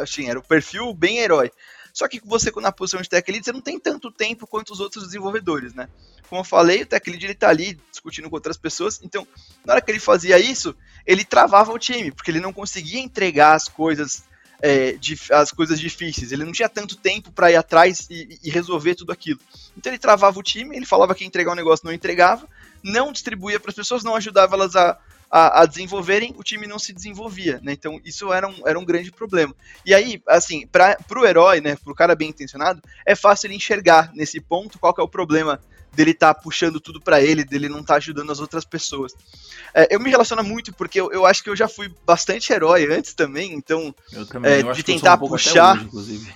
[0.00, 1.50] assim, era o perfil bem herói.
[1.92, 4.78] Só que você, na posição de tech lead, você não tem tanto tempo quanto os
[4.78, 5.88] outros desenvolvedores, né?
[6.28, 9.26] Como eu falei, o tech lead ele tá ali discutindo com outras pessoas, então,
[9.64, 13.54] na hora que ele fazia isso, ele travava o time, porque ele não conseguia entregar
[13.54, 14.22] as coisas
[14.62, 14.98] é,
[15.32, 16.32] as coisas difíceis.
[16.32, 19.40] Ele não tinha tanto tempo para ir atrás e, e, resolver tudo aquilo.
[19.76, 22.46] Então ele travava o time, ele falava que ia entregar um negócio, não entregava,
[22.82, 24.98] não distribuía para as pessoas, não ajudava elas a,
[25.30, 27.72] a, a, desenvolverem, o time não se desenvolvia, né?
[27.72, 29.54] Então isso era um, era um grande problema.
[29.84, 33.54] E aí, assim, para o herói, né, para o cara bem intencionado, é fácil ele
[33.54, 35.60] enxergar nesse ponto qual é o problema
[35.98, 39.12] dele estar tá puxando tudo para ele, dele não estar tá ajudando as outras pessoas.
[39.74, 42.86] É, eu me relaciono muito porque eu, eu, acho que eu já fui bastante herói
[42.86, 43.92] antes também, então
[44.30, 45.76] também, é, de tentar um puxar.
[45.92, 46.32] Hoje,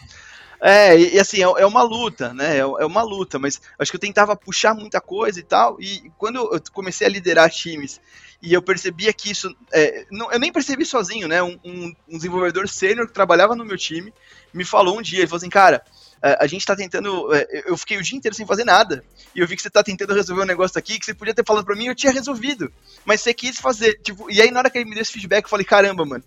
[0.60, 2.56] é, e, e assim, é, é, uma luta, né?
[2.56, 5.80] É, é, uma luta, mas acho que eu tentava puxar muita coisa e tal.
[5.80, 8.00] E quando eu comecei a liderar times
[8.42, 9.54] e eu percebia que isso.
[9.72, 11.40] É, não, eu nem percebi sozinho, né?
[11.40, 14.12] Um, um, um desenvolvedor sênior que trabalhava no meu time
[14.52, 15.84] me falou um dia, ele falou assim, cara,
[16.22, 17.34] a gente tá tentando.
[17.34, 19.04] é, Eu fiquei o dia inteiro sem fazer nada.
[19.34, 21.44] E eu vi que você tá tentando resolver um negócio aqui que você podia ter
[21.44, 22.72] falado pra mim eu tinha resolvido.
[23.04, 24.00] Mas você quis fazer.
[24.02, 26.24] Tipo, e aí, na hora que ele me deu esse feedback, eu falei, caramba, mano.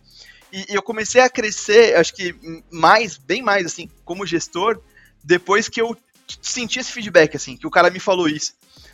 [0.51, 2.35] E, e eu comecei a crescer, acho que
[2.71, 4.81] mais, bem mais, assim, como gestor,
[5.23, 5.97] depois que eu
[6.41, 8.53] senti esse feedback, assim, que o cara me falou isso.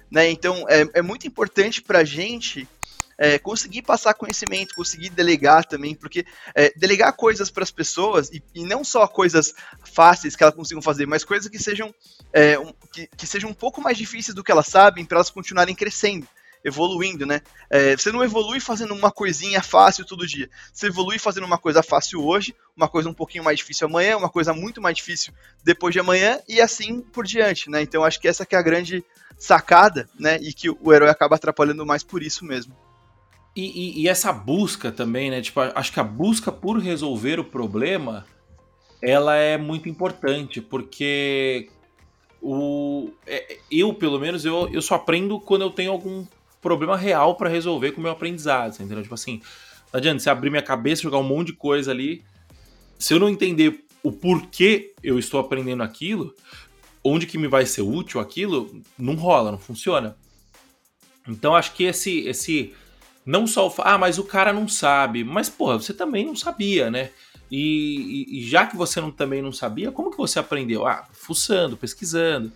[0.09, 0.29] Né?
[0.29, 2.67] Então, é, é muito importante pra gente
[3.21, 8.41] é, conseguir passar conhecimento, conseguir delegar também, porque é, delegar coisas para as pessoas, e,
[8.55, 9.53] e, não só coisas
[9.93, 11.93] fáceis que elas consigam fazer, mas coisas que sejam,
[12.33, 15.29] é, um, que, que, sejam um pouco mais difíceis do que elas sabem, para elas
[15.29, 16.27] continuarem crescendo,
[16.65, 17.41] evoluindo, né?
[17.69, 21.83] É, você não evolui fazendo uma coisinha fácil todo dia, você evolui fazendo uma coisa
[21.83, 25.31] fácil hoje, uma coisa um pouquinho mais difícil amanhã, uma coisa muito mais difícil
[25.63, 27.83] depois de amanhã, e assim por diante, né?
[27.83, 29.05] Então acho que essa que é a grande
[29.37, 30.39] sacada, né?
[30.41, 32.75] E que o herói acaba atrapalhando mais por isso mesmo.
[33.55, 35.41] E, e, e, essa busca também, né?
[35.41, 38.25] Tipo, acho que a busca por resolver o problema,
[39.01, 41.69] ela é muito importante, porque
[42.41, 46.25] o, é, eu, pelo menos, eu, eu só aprendo quando eu tenho algum
[46.61, 49.01] problema real para resolver com o meu aprendizado, entendeu?
[49.03, 49.41] Tipo assim,
[49.91, 52.23] não adianta você abrir minha cabeça, jogar um monte de coisa ali,
[52.97, 56.33] se eu não entender o porquê eu estou aprendendo aquilo,
[57.03, 60.15] onde que me vai ser útil aquilo, não rola, não funciona.
[61.27, 62.73] Então acho que esse, esse
[63.25, 66.89] não só o, ah, mas o cara não sabe, mas porra, você também não sabia,
[66.89, 67.11] né?
[67.49, 70.87] E, e, e, já que você não, também não sabia, como que você aprendeu?
[70.87, 72.51] Ah, fuçando, pesquisando.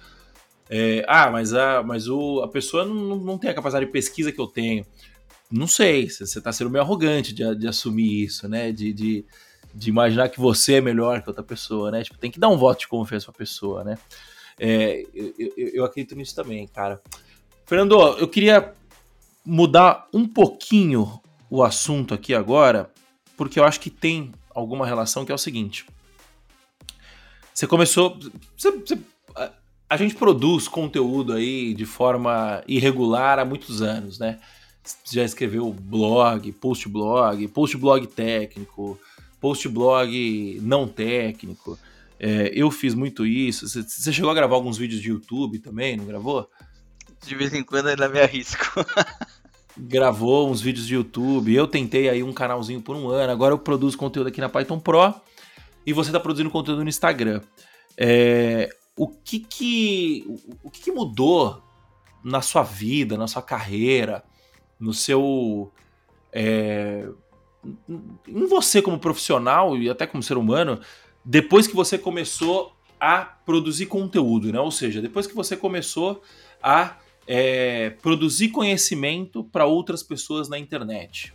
[0.69, 4.31] É, ah, mas, a, mas o, a pessoa não, não tem a capacidade de pesquisa
[4.31, 4.85] que eu tenho.
[5.51, 8.71] Não sei, você está sendo meio arrogante de, de assumir isso, né?
[8.71, 9.25] De, de,
[9.73, 12.01] de, imaginar que você é melhor que outra pessoa, né?
[12.01, 13.97] Tipo, tem que dar um voto de confiança pra pessoa, né?
[14.57, 17.01] É, eu, eu, eu acredito nisso também, cara.
[17.65, 18.73] Fernando, eu queria
[19.45, 22.91] mudar um pouquinho o assunto aqui agora,
[23.37, 25.85] porque eu acho que tem alguma relação que é o seguinte.
[27.53, 28.19] Você começou.
[28.57, 28.97] Você, você,
[29.89, 34.39] a gente produz conteúdo aí de forma irregular há muitos anos, né?
[34.83, 38.99] Você já escreveu blog, post blog, post blog técnico,
[39.39, 41.77] post blog não técnico.
[42.19, 43.67] É, eu fiz muito isso.
[43.67, 46.49] Você, você chegou a gravar alguns vídeos de YouTube também, não gravou?
[47.25, 48.65] De vez em quando ainda me arrisco.
[49.77, 51.53] gravou uns vídeos de YouTube.
[51.53, 53.31] Eu tentei aí um canalzinho por um ano.
[53.31, 55.13] Agora eu produzo conteúdo aqui na Python Pro
[55.85, 57.41] e você está produzindo conteúdo no Instagram.
[57.97, 60.25] É, o que que,
[60.63, 61.61] o que que mudou
[62.23, 64.23] na sua vida, na sua carreira,
[64.79, 65.71] no seu.
[66.33, 67.07] É,
[68.27, 70.79] em você como profissional e até como ser humano,
[71.23, 74.59] depois que você começou a produzir conteúdo, né?
[74.59, 76.21] Ou seja, depois que você começou
[76.61, 76.95] a
[77.27, 81.33] é, produzir conhecimento para outras pessoas na internet.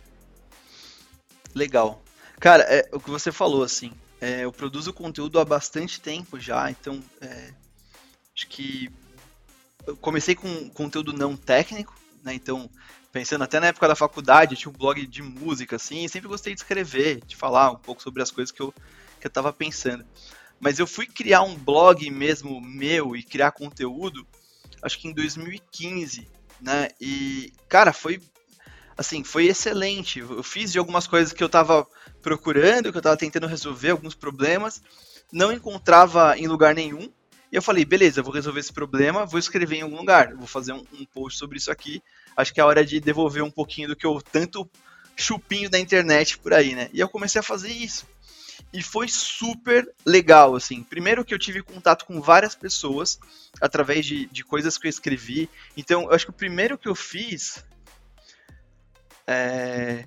[1.53, 2.01] Legal.
[2.39, 6.71] Cara, é, o que você falou, assim, é, eu produzo conteúdo há bastante tempo já,
[6.71, 7.53] então é,
[8.35, 8.89] acho que
[9.85, 12.33] eu comecei com conteúdo não técnico, né?
[12.33, 12.69] Então,
[13.11, 16.53] pensando até na época da faculdade, tinha um blog de música, assim, e sempre gostei
[16.53, 18.73] de escrever, de falar um pouco sobre as coisas que eu,
[19.19, 20.05] que eu tava pensando.
[20.59, 24.25] Mas eu fui criar um blog mesmo meu e criar conteúdo
[24.81, 26.27] acho que em 2015,
[26.59, 26.89] né?
[26.99, 28.19] E, cara, foi
[28.97, 30.19] assim, foi excelente.
[30.19, 31.87] Eu fiz de algumas coisas que eu tava
[32.21, 34.81] procurando, que eu tava tentando resolver alguns problemas,
[35.31, 37.11] não encontrava em lugar nenhum.
[37.51, 40.47] E eu falei, beleza, eu vou resolver esse problema, vou escrever em algum lugar, vou
[40.47, 42.01] fazer um, um post sobre isso aqui.
[42.37, 44.69] Acho que é a hora de devolver um pouquinho do que eu tanto
[45.17, 46.89] chupinho da internet por aí, né?
[46.93, 48.07] E eu comecei a fazer isso.
[48.73, 50.81] E foi super legal, assim.
[50.81, 53.19] Primeiro que eu tive contato com várias pessoas
[53.59, 55.49] através de, de coisas que eu escrevi.
[55.75, 57.63] Então, eu acho que o primeiro que eu fiz.
[59.27, 60.05] É,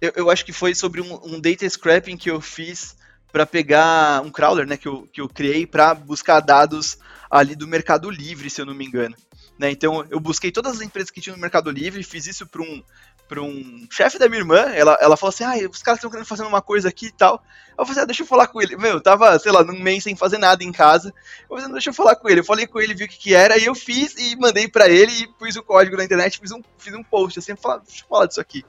[0.00, 2.96] eu, eu, acho que foi sobre um, um data scrapping que eu fiz
[3.30, 6.98] para pegar um crawler, né, que eu, que eu criei para buscar dados
[7.30, 9.14] ali do Mercado Livre, se eu não me engano.
[9.58, 12.62] Né, então eu busquei todas as empresas que tinham no Mercado Livre, fiz isso para
[12.62, 12.82] um,
[13.30, 16.26] pra um chefe da minha irmã, ela, ela falou assim, ah, os caras estão querendo
[16.26, 17.40] fazer uma coisa aqui e tal.
[17.78, 18.76] Eu falei assim, ah, deixa eu falar com ele.
[18.76, 21.14] Meu, eu tava, sei lá, num mês sem fazer nada em casa.
[21.42, 22.40] Eu falei assim, deixa eu falar com ele.
[22.40, 24.88] Eu falei com ele, vi o que, que era, e eu fiz e mandei para
[24.88, 28.02] ele e pus o código na internet, fiz um, fiz um post, assim, falar, deixa
[28.02, 28.64] eu falar disso aqui.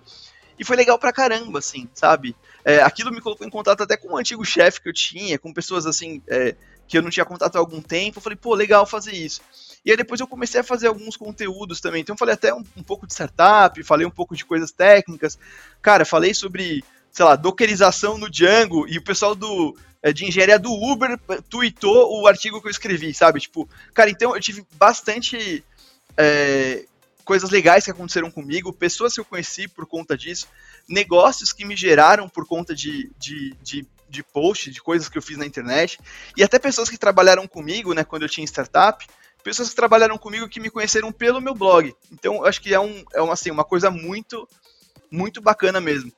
[0.60, 2.36] E foi legal pra caramba, assim, sabe?
[2.64, 5.52] É, aquilo me colocou em contato até com um antigo chefe que eu tinha, com
[5.52, 6.56] pessoas assim, é,
[6.88, 8.20] que eu não tinha contato há algum tempo.
[8.20, 9.42] Eu falei, pô, legal fazer isso.
[9.84, 12.02] E aí depois eu comecei a fazer alguns conteúdos também.
[12.02, 15.38] Então eu falei até um, um pouco de startup, falei um pouco de coisas técnicas.
[15.82, 20.58] Cara, falei sobre, sei lá, dockerização no Django e o pessoal do é, de engenharia
[20.58, 21.20] do Uber
[21.50, 23.40] tweetou o artigo que eu escrevi, sabe?
[23.40, 25.64] Tipo, cara, então eu tive bastante
[26.18, 26.86] é,
[27.24, 30.48] coisas legais que aconteceram comigo, pessoas que eu conheci por conta disso,
[30.88, 35.22] negócios que me geraram por conta de, de, de, de post, de coisas que eu
[35.22, 36.00] fiz na internet,
[36.36, 39.06] e até pessoas que trabalharam comigo, né, quando eu tinha startup,
[39.44, 41.94] pessoas que trabalharam comigo que me conheceram pelo meu blog.
[42.12, 44.48] Então, acho que é, um, é uma, assim, uma coisa muito,
[45.10, 46.12] muito bacana mesmo.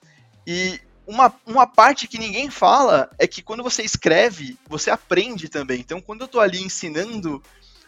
[0.45, 5.79] E uma, uma parte que ninguém fala é que quando você escreve, você aprende também.
[5.79, 7.41] Então, quando eu estou ali ensinando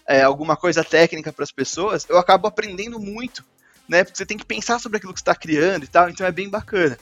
[0.08, 3.44] é, alguma coisa técnica para as pessoas, eu acabo aprendendo muito,
[3.88, 4.04] né?
[4.04, 6.50] Porque você tem que pensar sobre aquilo que está criando e tal, então é bem
[6.50, 6.98] bacana.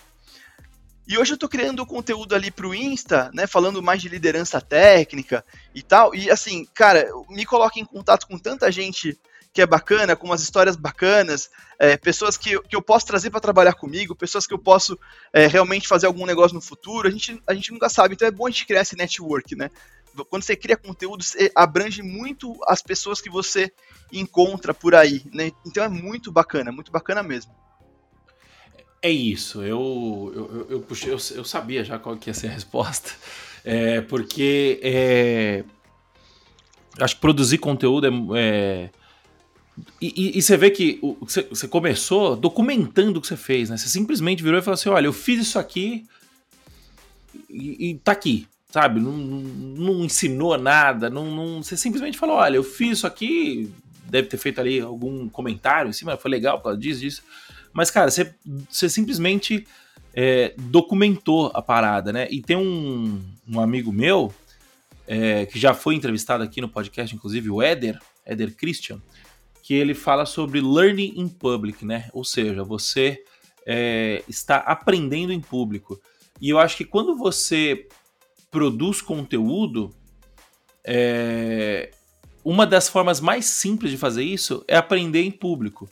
[1.07, 5.43] E hoje eu tô criando conteúdo ali pro Insta, né, falando mais de liderança técnica
[5.75, 6.15] e tal.
[6.15, 9.19] E assim, cara, me coloca em contato com tanta gente
[9.53, 13.39] que é bacana, com umas histórias bacanas, é, pessoas que, que eu posso trazer para
[13.39, 14.97] trabalhar comigo, pessoas que eu posso
[15.31, 17.07] é, realmente fazer algum negócio no futuro.
[17.07, 19.69] A gente, a gente nunca sabe, então é bom a gente criar esse network, né?
[20.29, 23.71] Quando você cria conteúdo, você abrange muito as pessoas que você
[24.11, 25.51] encontra por aí, né?
[25.65, 27.51] Então é muito bacana, muito bacana mesmo.
[29.05, 32.51] É isso, eu, eu, eu, puxei, eu, eu, sabia já qual que ia ser a
[32.51, 33.11] resposta,
[33.65, 35.65] é, porque é,
[36.97, 38.39] acho que produzir conteúdo é.
[38.39, 38.89] é
[39.99, 43.75] e, e, você vê que você, começou documentando o que você fez, né?
[43.75, 46.05] Você simplesmente virou e falou assim: olha, eu fiz isso aqui
[47.49, 48.47] e, e tá aqui.
[48.69, 53.69] sabe, não, não ensinou nada, não, não, você simplesmente falou, olha, eu fiz isso aqui,
[54.05, 57.23] deve ter feito ali algum comentário em cima, foi legal por causa disso, disso.
[57.73, 59.65] Mas, cara, você, simplesmente
[60.13, 62.27] é, documentou a parada, né?
[62.29, 64.33] E tem um, um amigo meu,
[65.07, 69.01] é, que já foi entrevistado aqui no podcast, inclusive, o Éder, Éder Christian,
[69.61, 72.09] que ele fala sobre learning in public, né?
[72.13, 73.23] Ou seja, você
[73.65, 75.99] é, está aprendendo em público.
[76.39, 77.87] E eu acho que quando você
[78.51, 79.93] produz conteúdo,
[80.85, 81.91] é,
[82.43, 85.89] uma das formas mais simples de fazer isso é aprender em público.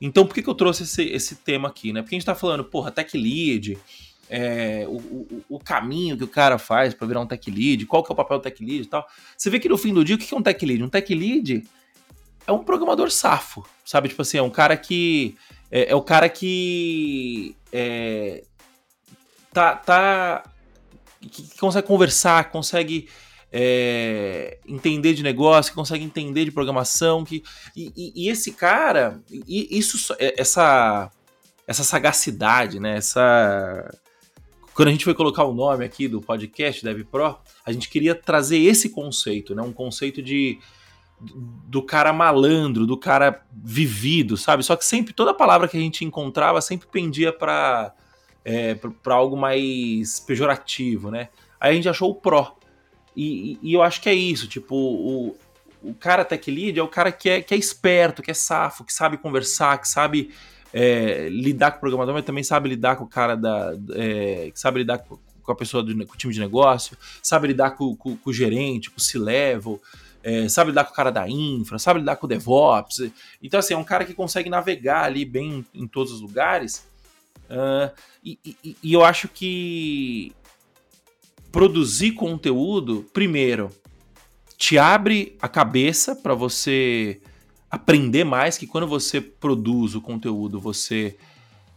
[0.00, 2.02] Então, por que, que eu trouxe esse, esse tema aqui, né?
[2.02, 3.76] Porque a gente está falando, porra, tech lead,
[4.30, 8.02] é, o, o, o, caminho que o cara faz para virar um tech lead, qual
[8.04, 9.06] que é o papel do tech lead e tal.
[9.36, 10.82] Você vê que no fim do dia, o que é um tech lead?
[10.82, 11.64] Um tech lead
[12.46, 14.08] é um programador safo, sabe?
[14.08, 15.36] Tipo assim, é um cara que.
[15.70, 17.56] É, é o cara que.
[17.72, 18.44] É,
[19.52, 19.76] tá.
[19.76, 20.44] tá
[21.20, 23.08] que, que consegue conversar, consegue
[23.52, 27.42] é, entender de negócio, que consegue entender de programação, que
[27.74, 31.10] e, e, e esse cara, e, isso, é, essa
[31.66, 32.96] essa sagacidade, né?
[32.96, 33.90] Essa
[34.74, 38.14] quando a gente foi colocar o nome aqui do podcast Dev Pro, a gente queria
[38.14, 39.62] trazer esse conceito, né?
[39.62, 40.58] Um conceito de
[41.20, 44.62] do cara malandro, do cara vivido, sabe?
[44.62, 47.92] Só que sempre toda palavra que a gente encontrava sempre pendia para
[48.44, 51.28] é, para algo mais pejorativo, né?
[51.60, 52.56] Aí a gente achou o Pro.
[53.20, 55.36] E, e, eu acho que é isso, tipo, o,
[55.82, 58.84] o cara tech lead é o cara que é, que é esperto, que é safo,
[58.84, 60.30] que sabe conversar, que sabe
[60.72, 63.72] é, lidar com o programador, mas também sabe lidar com o cara da.
[63.96, 65.18] É, que sabe lidar com,
[65.50, 68.88] a pessoa do com o time de negócio, sabe lidar com, com, com o gerente,
[68.88, 69.82] com o C-level.
[70.22, 73.10] É, sabe lidar com o cara da infra, sabe lidar com o DevOps.
[73.42, 76.86] Então, assim, é um cara que consegue navegar ali bem em todos os lugares.
[77.50, 77.90] Uh,
[78.22, 80.34] e, e, e, eu acho que
[81.50, 83.70] produzir conteúdo, primeiro,
[84.56, 87.20] te abre a cabeça para você
[87.70, 91.16] aprender mais, que quando você produz o conteúdo, você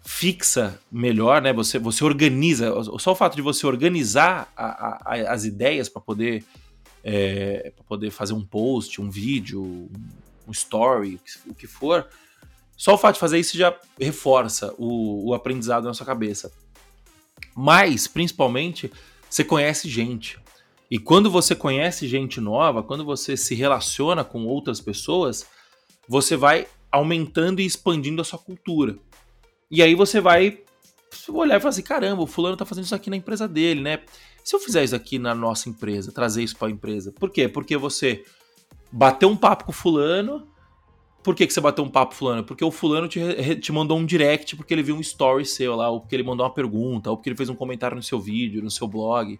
[0.03, 1.53] fixa melhor, né?
[1.53, 6.43] Você, você organiza, só o fato de você organizar a, a, as ideias para poder
[7.03, 9.89] é, para poder fazer um post, um vídeo,
[10.47, 12.07] um story, o que for,
[12.77, 16.51] só o fato de fazer isso já reforça o, o aprendizado na sua cabeça.
[17.55, 18.91] Mas, principalmente,
[19.31, 20.37] você conhece gente.
[20.89, 25.47] E quando você conhece gente nova, quando você se relaciona com outras pessoas,
[26.05, 28.97] você vai aumentando e expandindo a sua cultura.
[29.71, 30.59] E aí você vai
[31.29, 34.03] olhar e falar assim: caramba, o fulano tá fazendo isso aqui na empresa dele, né?
[34.43, 37.47] Se eu fizer isso aqui na nossa empresa, trazer isso para a empresa, por quê?
[37.47, 38.25] Porque você
[38.91, 40.45] bateu um papo com o fulano.
[41.23, 42.43] Por que, que você bateu um papo fulano?
[42.43, 43.19] Porque o fulano te,
[43.57, 46.45] te mandou um direct porque ele viu um story seu lá, ou porque ele mandou
[46.45, 49.39] uma pergunta, ou porque ele fez um comentário no seu vídeo, no seu blog.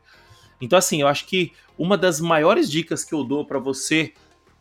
[0.62, 4.14] Então, assim, eu acho que uma das maiores dicas que eu dou para você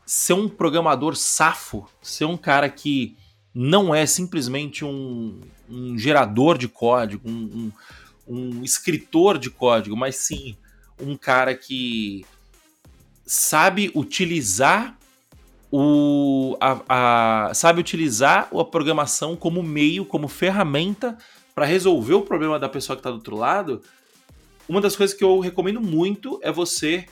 [0.07, 3.16] ser um programador safo, ser um cara que
[3.55, 7.73] não é simplesmente um, um gerador de código, um,
[8.27, 10.57] um, um, escritor de código, mas sim
[11.01, 12.25] um cara que
[13.27, 14.99] sabe utilizar
[15.71, 21.16] o, a, a, sabe utilizar a programação como meio, como ferramenta
[21.55, 23.83] para resolver o problema da pessoa que está do outro lado,
[24.68, 27.07] uma das coisas que eu recomendo muito é você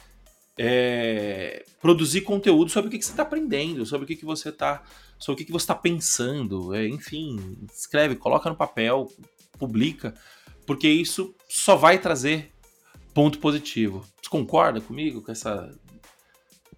[0.56, 4.48] é, produzir conteúdo sobre o que, que você está aprendendo, sobre o que, que você
[4.48, 4.82] está
[5.18, 9.10] sobre o que, que você está pensando, é, enfim, escreve, coloca no papel,
[9.58, 10.14] publica,
[10.64, 12.52] porque isso só vai trazer
[13.12, 14.06] ponto positivo.
[14.22, 15.76] Você concorda comigo com essa,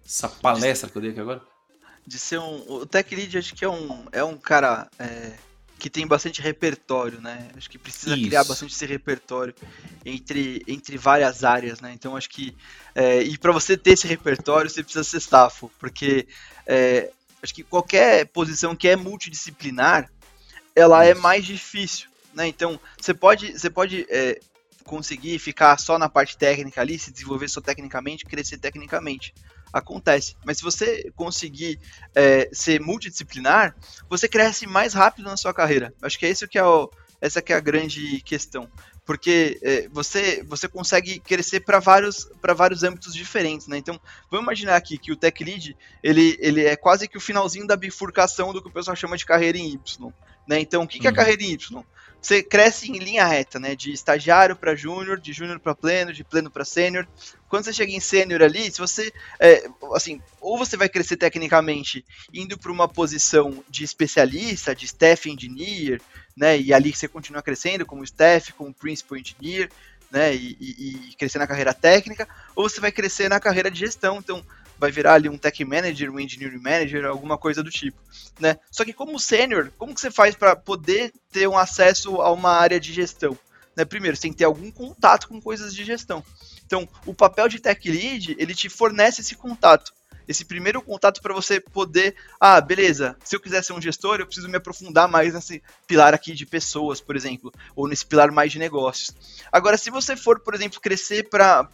[0.03, 1.50] essa palestra que eu dei aqui agora?
[2.11, 2.65] De ser um.
[2.67, 5.31] O Tech Lead acho que é um, é um cara é,
[5.79, 7.47] que tem bastante repertório, né?
[7.55, 8.27] Acho que precisa Isso.
[8.27, 9.55] criar bastante esse repertório
[10.05, 11.93] entre, entre várias áreas, né?
[11.93, 12.53] Então acho que
[12.93, 16.27] é, e para você ter esse repertório você precisa ser staff, porque
[16.67, 17.09] é,
[17.41, 20.11] acho que qualquer posição que é multidisciplinar,
[20.75, 21.19] ela é Isso.
[21.19, 22.45] é mais difícil, né?
[22.45, 24.37] Então você pode você pode é,
[24.83, 29.33] conseguir ficar só na parte técnica ali, se desenvolver só tecnicamente, crescer tecnicamente
[29.73, 30.35] acontece.
[30.45, 31.79] Mas se você conseguir
[32.15, 33.75] é, ser multidisciplinar,
[34.09, 35.93] você cresce mais rápido na sua carreira.
[36.01, 38.67] Acho que é isso que é o, essa que é a grande questão.
[39.05, 43.77] Porque é, você, você consegue crescer para vários, vários âmbitos diferentes, né?
[43.77, 43.99] Então,
[44.29, 47.75] vamos imaginar aqui que o Tech Lead, ele, ele é quase que o finalzinho da
[47.75, 50.13] bifurcação do que o pessoal chama de carreira em Y.
[50.47, 50.59] Né?
[50.59, 51.15] Então, o que, que é uhum.
[51.15, 51.83] carreira em Y?
[52.21, 53.75] Você cresce em linha reta, né?
[53.75, 57.07] De estagiário para júnior, de júnior para pleno, de pleno para sênior.
[57.49, 62.05] Quando você chega em sênior ali, se você, é, assim, ou você vai crescer tecnicamente
[62.31, 65.99] indo para uma posição de especialista, de staff engineer,
[66.37, 66.59] né?
[66.59, 69.69] E ali você continua crescendo como staff, como principal engineer,
[70.11, 73.79] né, e, e, e, crescer na carreira técnica, ou você vai crescer na carreira de
[73.79, 74.43] gestão, então
[74.81, 78.01] vai virar ali um tech manager, um engineering manager, alguma coisa do tipo,
[78.39, 78.57] né?
[78.71, 82.49] Só que como sênior, como que você faz para poder ter um acesso a uma
[82.49, 83.37] área de gestão?
[83.75, 83.85] Né?
[83.85, 86.23] Primeiro, você tem que ter algum contato com coisas de gestão.
[86.65, 89.93] Então, o papel de tech lead, ele te fornece esse contato
[90.27, 94.25] esse primeiro contato para você poder, ah, beleza, se eu quiser ser um gestor, eu
[94.25, 98.51] preciso me aprofundar mais nesse pilar aqui de pessoas, por exemplo, ou nesse pilar mais
[98.51, 99.13] de negócios.
[99.51, 101.67] Agora, se você for, por exemplo, crescer para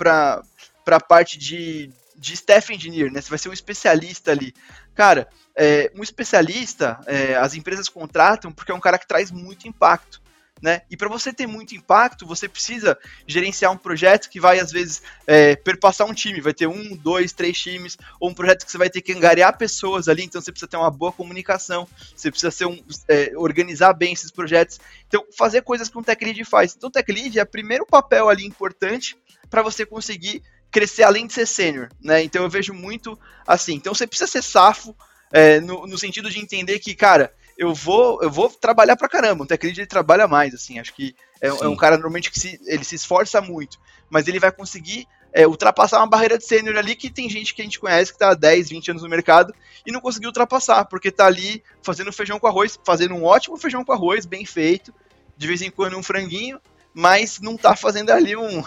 [0.88, 3.22] a parte de, de staff engineer, né?
[3.22, 4.53] Você vai ser um especialista ali.
[4.95, 9.68] Cara, é, um especialista, é, as empresas contratam porque é um cara que traz muito
[9.68, 10.22] impacto
[10.61, 10.82] né?
[10.89, 15.01] E para você ter muito impacto, você precisa gerenciar um projeto que vai, às vezes,
[15.26, 16.41] é, perpassar um time.
[16.41, 19.57] Vai ter um, dois, três times, ou um projeto que você vai ter que angariar
[19.57, 23.93] pessoas ali, então você precisa ter uma boa comunicação, você precisa ser um, é, organizar
[23.93, 24.80] bem esses projetos.
[25.07, 26.76] Então, fazer coisas que um tech lead faz.
[26.76, 29.15] Então, o tech lead é o primeiro papel ali importante
[29.49, 32.24] para você conseguir crescer além de ser sênior, né?
[32.24, 33.76] Então, eu vejo muito assim.
[33.76, 34.95] Então, você precisa ser safo,
[35.32, 39.43] é, no, no sentido de entender que, cara, eu vou, eu vou trabalhar pra caramba.
[39.43, 40.80] O tech lead ele trabalha mais, assim.
[40.80, 44.39] Acho que é, é um cara normalmente que se, ele se esforça muito, mas ele
[44.39, 47.80] vai conseguir é, ultrapassar uma barreira de sênior ali que tem gente que a gente
[47.80, 49.53] conhece que tá há 10, 20 anos no mercado
[49.86, 53.84] e não conseguiu ultrapassar, porque tá ali fazendo feijão com arroz, fazendo um ótimo feijão
[53.84, 54.93] com arroz, bem feito,
[55.36, 56.59] de vez em quando um franguinho,
[56.93, 58.63] mas não tá fazendo ali um,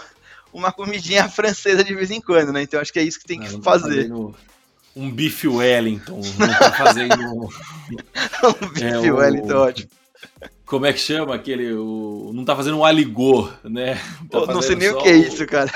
[0.53, 2.61] uma comidinha francesa de vez em quando, né?
[2.63, 4.09] Então acho que é isso que tem não, que não tá fazer.
[4.09, 4.15] Tá
[4.95, 9.89] um bife Wellington, não tá fazendo um, um bife é, Wellington, ótimo.
[10.65, 11.73] Como é que chama aquele?
[11.73, 13.95] O, não tá fazendo um aligor, né?
[14.29, 15.69] Tá não sei nem o que é isso, cara.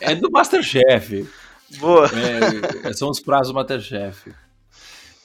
[0.00, 1.26] É do Masterchef.
[1.78, 2.08] Boa.
[2.84, 4.32] É, são os prazos do Masterchef.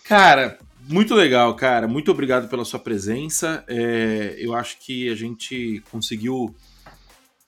[0.04, 0.58] Cara,
[0.88, 1.88] muito legal, cara.
[1.88, 3.64] Muito obrigado pela sua presença.
[3.68, 6.54] É, eu acho que a gente conseguiu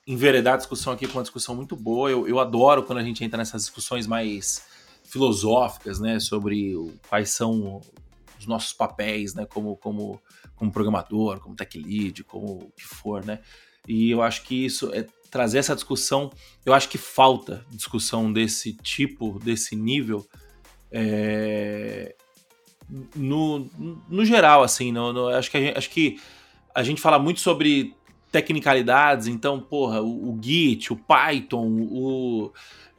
[0.07, 2.09] enveredar a discussão aqui com uma discussão muito boa.
[2.09, 4.65] Eu, eu adoro quando a gente entra nessas discussões mais
[5.03, 6.73] filosóficas, né, sobre
[7.09, 7.81] quais são
[8.39, 10.21] os nossos papéis, né, como, como,
[10.55, 13.39] como programador, como tech lead, como o que for, né,
[13.87, 16.31] e eu acho que isso é trazer essa discussão,
[16.65, 20.25] eu acho que falta discussão desse tipo, desse nível,
[20.91, 22.15] é,
[23.15, 23.69] no,
[24.09, 26.21] no geral, assim, no, acho, que gente, acho que
[26.75, 27.95] a gente fala muito sobre
[28.31, 32.53] tecnicalidades, então, porra, o, o Git, o Python, o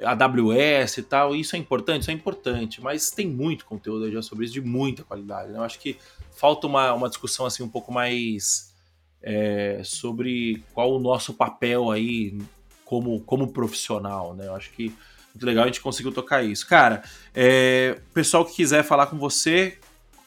[0.04, 2.02] AWS e tal, isso é importante?
[2.02, 5.50] Isso é importante, mas tem muito conteúdo já sobre isso, de muita qualidade.
[5.50, 5.58] Né?
[5.58, 5.96] Eu acho que
[6.36, 8.74] falta uma, uma discussão assim um pouco mais
[9.22, 12.38] é, sobre qual o nosso papel aí
[12.84, 14.48] como, como profissional, né?
[14.48, 14.92] Eu acho que
[15.34, 16.66] muito legal a gente conseguiu tocar isso.
[16.66, 17.02] Cara,
[17.34, 19.78] é, pessoal que quiser falar com você,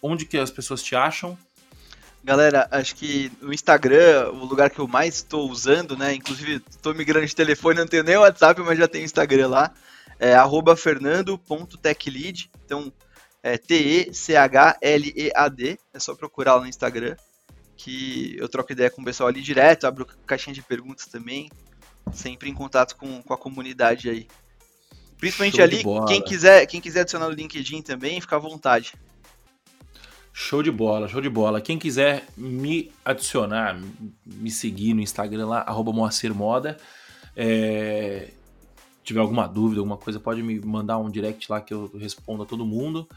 [0.01, 1.37] onde que as pessoas te acham?
[2.25, 6.15] Galera, acho que o Instagram, o lugar que eu mais estou usando, né?
[6.15, 9.71] Inclusive, estou migrando de telefone, não tenho nem o WhatsApp, mas já tenho Instagram lá.
[10.19, 10.33] É
[10.75, 12.49] fernando.techlead.
[12.65, 12.91] Então,
[13.43, 14.17] é T-E-C-H-L-E-A-D.
[15.93, 17.15] É só procurar lá no Instagram.
[17.77, 21.51] Que eu troco ideia com o pessoal ali direto, abro caixinha de perguntas também.
[22.11, 24.27] Sempre em contato com, com a comunidade aí.
[25.19, 28.93] Principalmente Show ali, quem quiser, quem quiser adicionar o LinkedIn também, fica à vontade.
[30.37, 31.61] Show de bola, show de bola.
[31.61, 33.79] Quem quiser me adicionar,
[34.25, 36.75] me seguir no Instagram lá, arroba Moda.
[37.33, 38.31] É,
[39.01, 42.45] tiver alguma dúvida, alguma coisa, pode me mandar um direct lá que eu respondo a
[42.45, 43.07] todo mundo.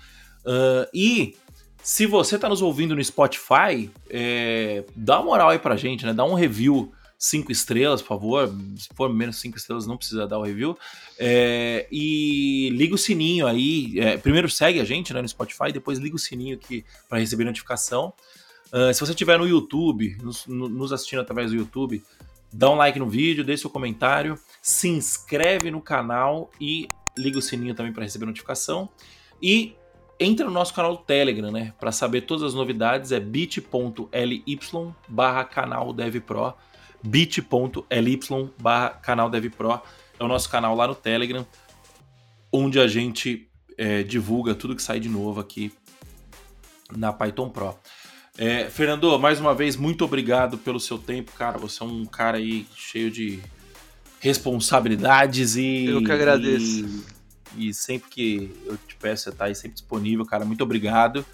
[0.44, 1.36] Uh, e
[1.82, 6.12] se você está nos ouvindo no Spotify, é, dá uma moral aí pra gente, né?
[6.12, 8.48] Dá um review cinco estrelas, por favor.
[8.76, 10.78] Se for menos cinco estrelas, não precisa dar o review.
[11.18, 13.98] É, e liga o sininho aí.
[13.98, 16.58] É, primeiro segue a gente né, no Spotify, depois liga o sininho
[17.08, 18.12] para receber notificação.
[18.72, 22.02] Uh, se você estiver no YouTube, nos, nos, assistindo através do YouTube,
[22.52, 26.86] dá um like no vídeo, deixe seu comentário, se inscreve no canal e
[27.16, 28.88] liga o sininho também para receber notificação.
[29.42, 29.74] E
[30.20, 31.72] entra no nosso canal do Telegram, né?
[31.80, 34.44] Para saber todas as novidades é bit.ly
[35.08, 36.54] barra canal DevPro
[37.02, 38.20] bit.ly
[38.60, 39.80] barra canal DevPro.
[40.18, 41.46] É o nosso canal lá no Telegram,
[42.52, 45.72] onde a gente é, divulga tudo que sai de novo aqui
[46.96, 47.78] na Python Pro.
[48.36, 51.58] É, Fernando, mais uma vez, muito obrigado pelo seu tempo, cara.
[51.58, 53.40] Você é um cara aí cheio de
[54.20, 55.86] responsabilidades e.
[55.86, 57.04] Eu que agradeço.
[57.56, 60.44] E, e sempre que eu te peço, você tá aí sempre disponível, cara.
[60.44, 61.24] Muito obrigado.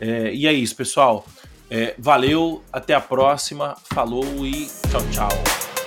[0.00, 1.26] É, e é isso, pessoal.
[1.70, 5.77] É, valeu, até a próxima, falou e tchau, tchau.